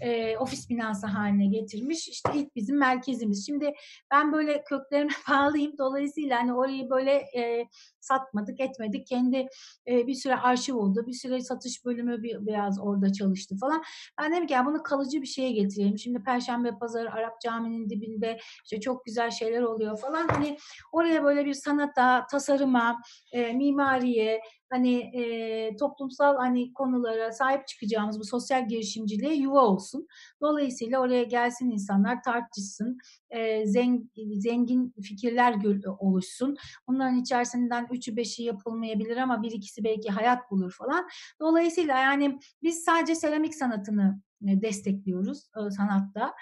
[0.00, 2.08] e, ofis binası haline getirmiş.
[2.08, 3.46] İşte ilk bizim merkezimiz.
[3.46, 3.74] Şimdi
[4.10, 5.78] ben böyle köklerime bağlıyım.
[5.78, 7.66] Dolayısıyla hani orayı böyle e,
[8.00, 9.06] satmadık, etmedik.
[9.06, 9.48] Kendi
[9.88, 11.04] e, bir süre arşiv oldu.
[11.06, 13.82] Bir süre satış bölümü bir, biraz orada çalıştı falan.
[14.20, 15.98] Ben dedim ki ya bunu kalıcı bir şeye getirelim.
[15.98, 20.28] Şimdi Perşembe Pazarı Arap Camii'nin dibinde işte çok güzel şeyler oluyor falan.
[20.28, 20.56] Hani
[20.92, 23.00] oraya böyle bir sanata, tasarıma,
[23.32, 30.06] e, mimariye, hani e, toplumsal hani konulara sahip çıkacağımız bu sosyal girişimciliğe yuva olsun.
[30.42, 32.98] Dolayısıyla oraya gelsin insanlar tartışsın,
[33.30, 35.54] e, zengin, zengin fikirler
[35.98, 36.56] oluşsun.
[36.88, 41.08] Bunların içerisinden üçü beşi yapılmayabilir ama bir ikisi belki hayat bulur falan.
[41.40, 46.34] Dolayısıyla yani biz sadece seramik sanatını destekliyoruz sanatta,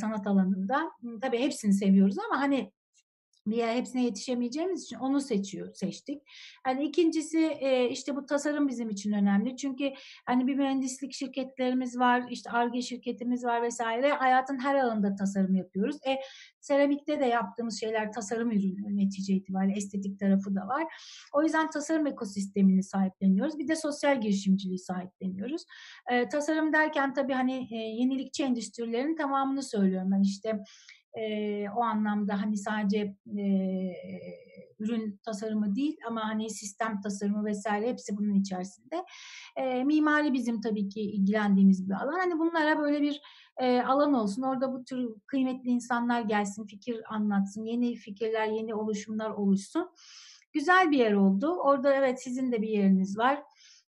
[0.00, 0.90] sanat alanında.
[1.20, 2.72] Tabii hepsini seviyoruz ama hani
[3.46, 6.22] bir yer hepsine yetişemeyeceğimiz için onu seçiyor, seçtik.
[6.64, 9.56] Hani ikincisi e, işte bu tasarım bizim için önemli.
[9.56, 9.92] Çünkü
[10.26, 14.12] hani bir mühendislik şirketlerimiz var, işte ARGE şirketimiz var vesaire.
[14.12, 15.96] Hayatın her alanında tasarım yapıyoruz.
[15.96, 16.16] E,
[16.60, 20.84] seramikte de yaptığımız şeyler tasarım ürünü netice itibariyle estetik tarafı da var.
[21.34, 23.58] O yüzden tasarım ekosistemini sahipleniyoruz.
[23.58, 25.64] Bir de sosyal girişimciliği sahipleniyoruz.
[26.10, 30.60] E, tasarım derken tabii hani e, yenilikçi endüstrilerin tamamını söylüyorum ben işte
[31.14, 33.44] e, o anlamda hani sadece e,
[34.78, 39.04] ürün tasarımı değil ama hani sistem tasarımı vesaire hepsi bunun içerisinde.
[39.56, 42.18] E, mimari bizim tabii ki ilgilendiğimiz bir alan.
[42.18, 43.20] Hani bunlara böyle bir
[43.56, 44.42] e, alan olsun.
[44.42, 49.90] Orada bu tür kıymetli insanlar gelsin, fikir anlatsın, yeni fikirler, yeni oluşumlar oluşsun.
[50.52, 51.56] Güzel bir yer oldu.
[51.64, 53.42] Orada evet sizin de bir yeriniz var.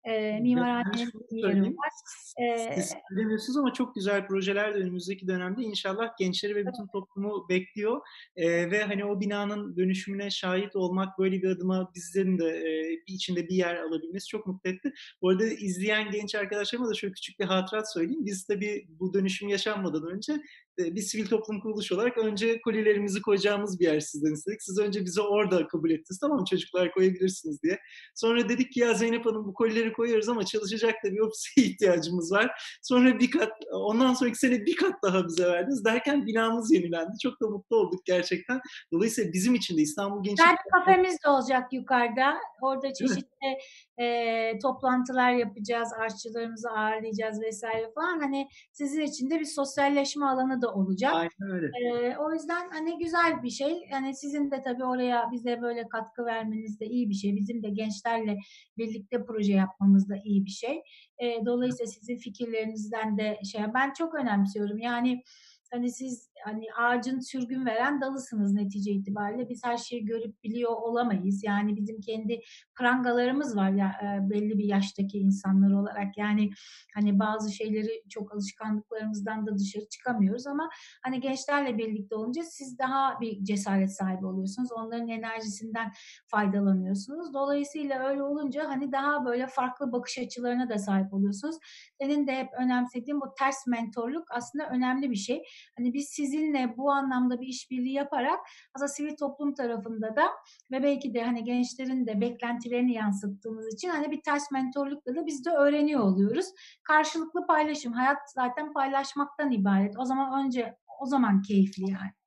[0.04, 1.92] E, mimarhanenin bir yeri var.
[2.38, 7.50] E, Siz söylemiyorsunuz ama çok güzel projeler de önümüzdeki dönemde inşallah gençleri ve bütün toplumu
[7.50, 8.02] bekliyor.
[8.36, 13.48] E, ve hani o binanın dönüşümüne şahit olmak böyle bir adıma bizlerin de e, içinde
[13.48, 14.94] bir yer alabilmesi çok mutlu etti.
[15.22, 18.26] Bu arada izleyen genç arkadaşlarıma da şöyle küçük bir hatırat söyleyeyim.
[18.26, 20.42] Biz tabii bu dönüşüm yaşanmadan önce
[20.78, 24.64] bir sivil toplum kuruluşu olarak önce kolilerimizi koyacağımız bir yer sizden istedik.
[24.64, 26.20] Siz önce bizi orada kabul ettiniz.
[26.20, 27.80] Tamam çocuklar koyabilirsiniz diye.
[28.16, 32.32] Sonra dedik ki ya Zeynep Hanım bu kolileri koyuyoruz ama çalışacak da bir ofise ihtiyacımız
[32.32, 32.52] var.
[32.82, 35.86] Sonra bir kat, ondan sonraki sene bir kat daha bize verdiniz.
[35.86, 37.18] Derken binamız yenilendi.
[37.24, 38.62] Çok da mutlu olduk gerçekten.
[38.94, 40.48] Dolayısıyla bizim için de İstanbul Gençlik...
[40.48, 42.34] Kendi kafemiz de olacak yukarıda.
[42.62, 43.58] Orada çeşitli
[43.98, 48.20] e, toplantılar yapacağız, aşçılarımızı ağırlayacağız vesaire falan.
[48.20, 51.14] Hani sizin için de bir sosyalleşme alanı da olacak.
[51.14, 51.68] Aynen öyle.
[51.68, 53.88] E, o yüzden hani güzel bir şey.
[53.92, 57.36] Yani sizin de tabii oraya bize böyle katkı vermeniz de iyi bir şey.
[57.36, 58.38] Bizim de gençlerle
[58.78, 60.82] birlikte proje yapmamız da iyi bir şey.
[61.20, 64.78] E, dolayısıyla sizin fikirlerinizden de şey ben çok önemsiyorum.
[64.78, 65.24] Yani
[65.72, 69.50] hani siz hani ağacın sürgün veren dalısınız netice itibariyle.
[69.50, 71.44] Biz her şeyi görüp biliyor olamayız.
[71.44, 72.42] Yani bizim kendi
[72.76, 76.18] prangalarımız var ya e, belli bir yaştaki insanlar olarak.
[76.18, 76.50] Yani
[76.94, 80.70] hani bazı şeyleri çok alışkanlıklarımızdan da dışarı çıkamıyoruz ama
[81.04, 84.72] hani gençlerle birlikte olunca siz daha bir cesaret sahibi oluyorsunuz.
[84.72, 85.92] Onların enerjisinden
[86.28, 87.34] faydalanıyorsunuz.
[87.34, 91.56] Dolayısıyla öyle olunca hani daha böyle farklı bakış açılarına da sahip oluyorsunuz.
[92.02, 95.44] Senin de hep önemsediğin bu ters mentorluk aslında önemli bir şey.
[95.78, 98.40] Hani biz sizinle bu anlamda bir işbirliği yaparak
[98.74, 100.28] aslında sivil toplum tarafında da
[100.72, 105.46] ve belki de hani gençlerin de beklentilerini yansıttığımız için hani bir ters mentorlukla da biz
[105.46, 106.46] de öğreniyor oluyoruz.
[106.84, 107.94] Karşılıklı paylaşım.
[107.94, 110.00] Hayat zaten paylaşmaktan ibaret.
[110.00, 112.21] O zaman önce o zaman keyifli yani.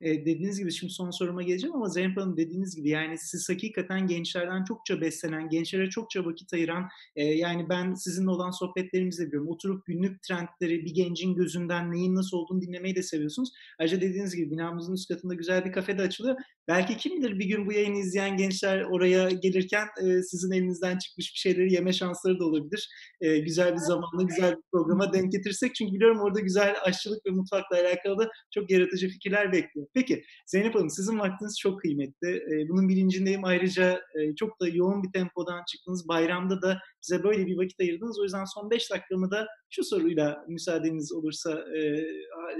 [0.00, 4.06] E, dediğiniz gibi şimdi son soruma geleceğim ama Zeynep Hanım dediğiniz gibi yani siz hakikaten
[4.06, 9.48] gençlerden çokça beslenen, gençlere çokça vakit ayıran e, yani ben sizinle olan sohbetlerimizde biliyorum.
[9.48, 13.48] Oturup günlük trendleri bir gencin gözünden neyin nasıl olduğunu dinlemeyi de seviyorsunuz.
[13.78, 16.36] Ayrıca dediğiniz gibi binamızın üst katında güzel bir kafe de açılıyor.
[16.68, 21.34] Belki kim bilir bir gün bu yayını izleyen gençler oraya gelirken e, sizin elinizden çıkmış
[21.34, 22.88] bir şeyleri yeme şansları da olabilir.
[23.20, 25.74] E, güzel bir zamanla güzel bir programa denk getirsek.
[25.74, 29.86] Çünkü biliyorum orada güzel aşçılık ve mutfakla alakalı da çok yaratıcı fikirler bekliyor.
[29.94, 32.42] Peki Zeynep Hanım sizin vaktiniz çok kıymetli.
[32.68, 33.44] Bunun bilincindeyim.
[33.44, 34.00] Ayrıca
[34.36, 36.08] çok da yoğun bir tempodan çıktınız.
[36.08, 38.20] Bayramda da bize böyle bir vakit ayırdınız.
[38.20, 41.64] O yüzden son 5 dakikamı da şu soruyla müsaadeniz olursa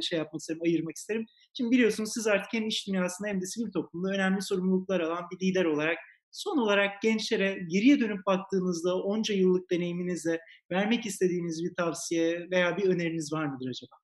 [0.02, 1.26] şey yapmak isterim, ayırmak isterim.
[1.58, 5.46] Şimdi biliyorsunuz siz artık hem iş dünyasında hem de sivil toplumda önemli sorumluluklar alan bir
[5.46, 5.98] lider olarak
[6.30, 10.40] son olarak gençlere geriye dönüp baktığınızda onca yıllık deneyiminizle
[10.70, 13.96] vermek istediğiniz bir tavsiye veya bir öneriniz var mıdır acaba?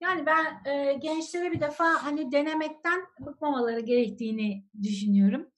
[0.00, 5.51] Yani ben e, gençlere bir defa hani denemekten bıkmamaları gerektiğini düşünüyorum.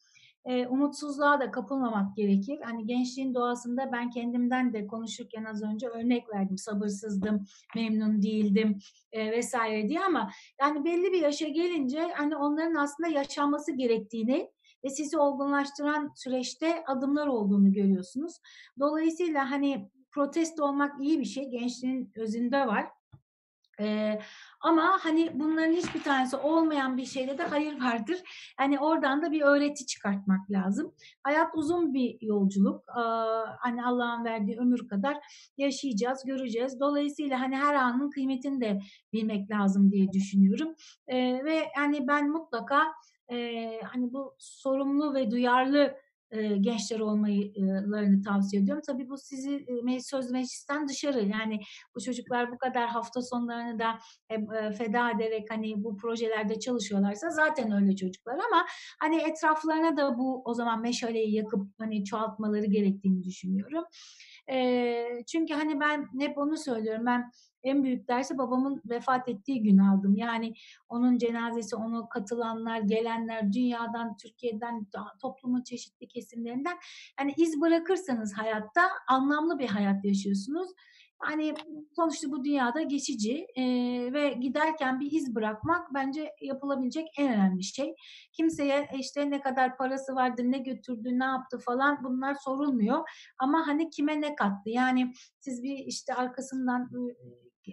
[0.44, 2.60] E, umutsuzluğa da kapılmamak gerekir.
[2.62, 6.58] Hani gençliğin doğasında ben kendimden de konuşurken az önce örnek verdim.
[6.58, 7.44] Sabırsızdım,
[7.76, 8.78] memnun değildim
[9.12, 10.30] e, vesaire diye ama
[10.60, 14.50] yani belli bir yaşa gelince hani onların aslında yaşanması gerektiğini
[14.84, 18.36] ve sizi olgunlaştıran süreçte adımlar olduğunu görüyorsunuz.
[18.80, 21.48] Dolayısıyla hani protesto olmak iyi bir şey.
[21.50, 22.86] Gençliğin özünde var.
[23.80, 24.18] Ee,
[24.60, 28.18] ama hani bunların hiçbir tanesi olmayan bir şeyde de hayır vardır.
[28.56, 30.94] Hani oradan da bir öğreti çıkartmak lazım.
[31.22, 32.84] Hayat uzun bir yolculuk.
[32.88, 33.00] Ee,
[33.58, 35.16] hani Allah'ın verdiği ömür kadar
[35.56, 36.80] yaşayacağız, göreceğiz.
[36.80, 38.80] Dolayısıyla hani her anın kıymetini de
[39.12, 40.74] bilmek lazım diye düşünüyorum.
[41.08, 42.94] Ee, ve hani ben mutlaka
[43.32, 46.03] e, hani bu sorumlu ve duyarlı
[46.34, 48.82] e, gençler olmalarını tavsiye ediyorum.
[48.86, 51.60] Tabii bu sizi e, söz meclisten dışarı yani
[51.96, 53.98] bu çocuklar bu kadar hafta sonlarını da
[54.30, 58.66] e, feda ederek hani bu projelerde çalışıyorlarsa zaten öyle çocuklar ama
[59.00, 63.84] hani etraflarına da bu o zaman meşaleyi yakıp hani çoğaltmaları gerektiğini düşünüyorum.
[64.50, 67.30] E, çünkü hani ben hep onu söylüyorum ben
[67.62, 70.16] en büyük dersi babamın vefat ettiği gün aldım.
[70.16, 70.54] Yani
[70.88, 74.86] onun cenazesi, ona katılanlar, gelenler, dünyadan, Türkiye'den,
[75.22, 76.76] toplumun çeşitli kesimlerinden.
[77.20, 80.68] Yani iz bırakırsanız hayatta anlamlı bir hayat yaşıyorsunuz.
[81.18, 81.54] Hani
[81.96, 83.62] sonuçta bu dünyada geçici e,
[84.12, 87.94] ve giderken bir iz bırakmak bence yapılabilecek en önemli şey.
[88.32, 93.08] Kimseye işte ne kadar parası vardı, ne götürdü, ne yaptı falan bunlar sorulmuyor.
[93.38, 94.70] Ama hani kime ne kattı?
[94.70, 96.90] Yani siz bir işte arkasından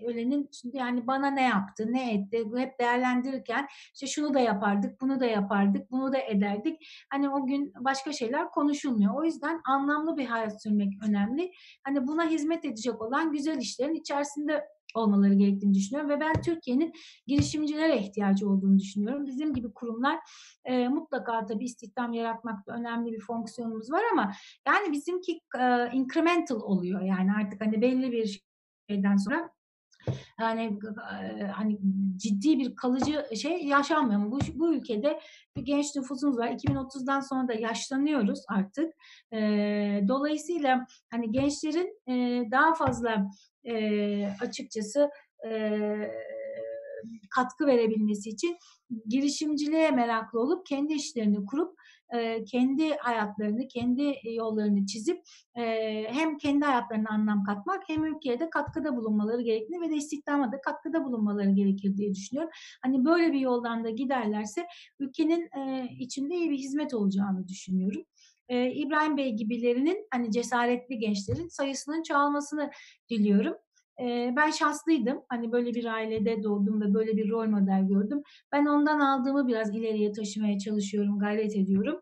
[0.05, 5.25] ölenin yani bana ne yaptı, ne etti hep değerlendirirken işte şunu da yapardık, bunu da
[5.25, 7.05] yapardık, bunu da ederdik.
[7.09, 9.15] Hani o gün başka şeyler konuşulmuyor.
[9.15, 11.51] O yüzden anlamlı bir hayat sürmek önemli.
[11.83, 16.93] Hani buna hizmet edecek olan güzel işlerin içerisinde olmaları gerektiğini düşünüyorum ve ben Türkiye'nin
[17.27, 19.25] girişimcilere ihtiyacı olduğunu düşünüyorum.
[19.25, 20.19] Bizim gibi kurumlar
[20.65, 24.31] e, mutlaka tabii istihdam yaratmakta önemli bir fonksiyonumuz var ama
[24.67, 28.41] yani bizimki e, incremental oluyor yani artık hani belli bir
[28.89, 29.49] şeyden sonra
[30.39, 30.79] yani
[31.55, 31.79] hani
[32.17, 34.31] ciddi bir kalıcı şey yaşanmıyor.
[34.31, 35.19] Bu, bu ülkede
[35.57, 36.47] bir genç nüfusumuz var.
[36.47, 38.93] 2030'dan sonra da yaşlanıyoruz artık.
[39.33, 39.39] E,
[40.07, 43.27] dolayısıyla hani gençlerin e, daha fazla
[43.63, 45.09] e, açıkçası
[45.47, 45.71] e,
[47.29, 48.57] katkı verebilmesi için
[49.07, 51.80] girişimciliğe meraklı olup kendi işlerini kurup
[52.51, 55.21] kendi hayatlarını, kendi yollarını çizip
[56.07, 60.61] hem kendi hayatlarına anlam katmak hem ülkeye de katkıda bulunmaları gerektiğini ve de istihdama da
[60.61, 62.51] katkıda bulunmaları gerekir diye düşünüyorum.
[62.81, 64.67] Hani böyle bir yoldan da giderlerse
[64.99, 65.49] ülkenin
[65.99, 68.01] içinde iyi bir hizmet olacağını düşünüyorum.
[68.49, 72.71] İbrahim Bey gibilerinin hani cesaretli gençlerin sayısının çoğalmasını
[73.09, 73.53] diliyorum
[74.35, 75.21] ben şanslıydım.
[75.29, 78.21] Hani böyle bir ailede doğdum ve böyle bir rol model gördüm.
[78.51, 82.01] Ben ondan aldığımı biraz ileriye taşımaya çalışıyorum, gayret ediyorum.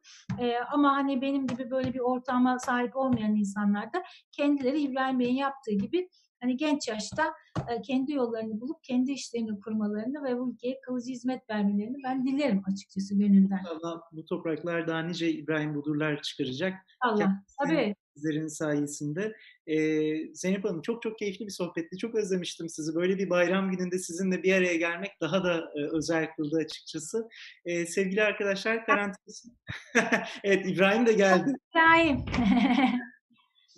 [0.72, 5.72] ama hani benim gibi böyle bir ortama sahip olmayan insanlar da kendileri İbrahim Bey'in yaptığı
[5.74, 6.10] gibi
[6.42, 7.34] hani genç yaşta
[7.70, 12.64] e, kendi yollarını bulup kendi işlerini kurmalarını ve bu ülkeye kalıcı hizmet vermelerini ben dilerim
[12.74, 13.60] açıkçası gönülden.
[13.60, 16.74] İnşallah bu topraklar daha nice İbrahim Budurlar çıkaracak.
[17.02, 17.44] Allah.
[17.64, 17.96] Tabii.
[18.16, 19.36] Sizlerin sayesinde.
[19.68, 21.98] Ee, Zeynep Hanım çok çok keyifli bir sohbetti.
[21.98, 22.96] Çok özlemiştim sizi.
[22.96, 27.30] Böyle bir bayram gününde sizinle bir araya gelmek daha da e, özel kıldı açıkçası.
[27.66, 29.50] Ee, sevgili arkadaşlar karantinası...
[30.44, 31.54] evet İbrahim de geldi.
[31.72, 32.26] İbrahim.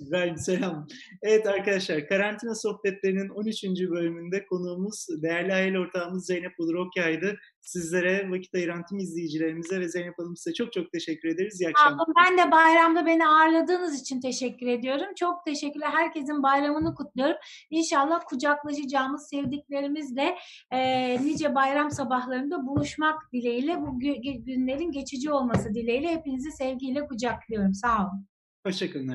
[0.02, 0.88] İbrahim selam.
[1.22, 3.64] Evet arkadaşlar karantina sohbetlerinin 13.
[3.64, 7.38] bölümünde konuğumuz değerli aile ortağımız Zeynep Bulur Okyay'dı.
[7.62, 11.62] Sizlere vakit ayıran tüm izleyicilerimize ve Zeynep Hanım size çok çok teşekkür ederiz.
[11.62, 12.08] İyi akşamlar.
[12.18, 15.08] Ben de bayramda beni ağırladığınız için teşekkür ediyorum.
[15.20, 15.89] Çok teşekkürler.
[15.91, 17.38] Herkesin bayramını kutluyorum.
[17.70, 20.36] İnşallah kucaklaşacağımız sevdiklerimizle
[20.72, 20.80] e,
[21.26, 27.74] nice bayram sabahlarında buluşmak dileğiyle bu gü- günlerin geçici olması dileğiyle hepinizi sevgiyle kucaklıyorum.
[27.74, 28.28] Sağ olun.
[28.66, 29.08] Hoşçakalın.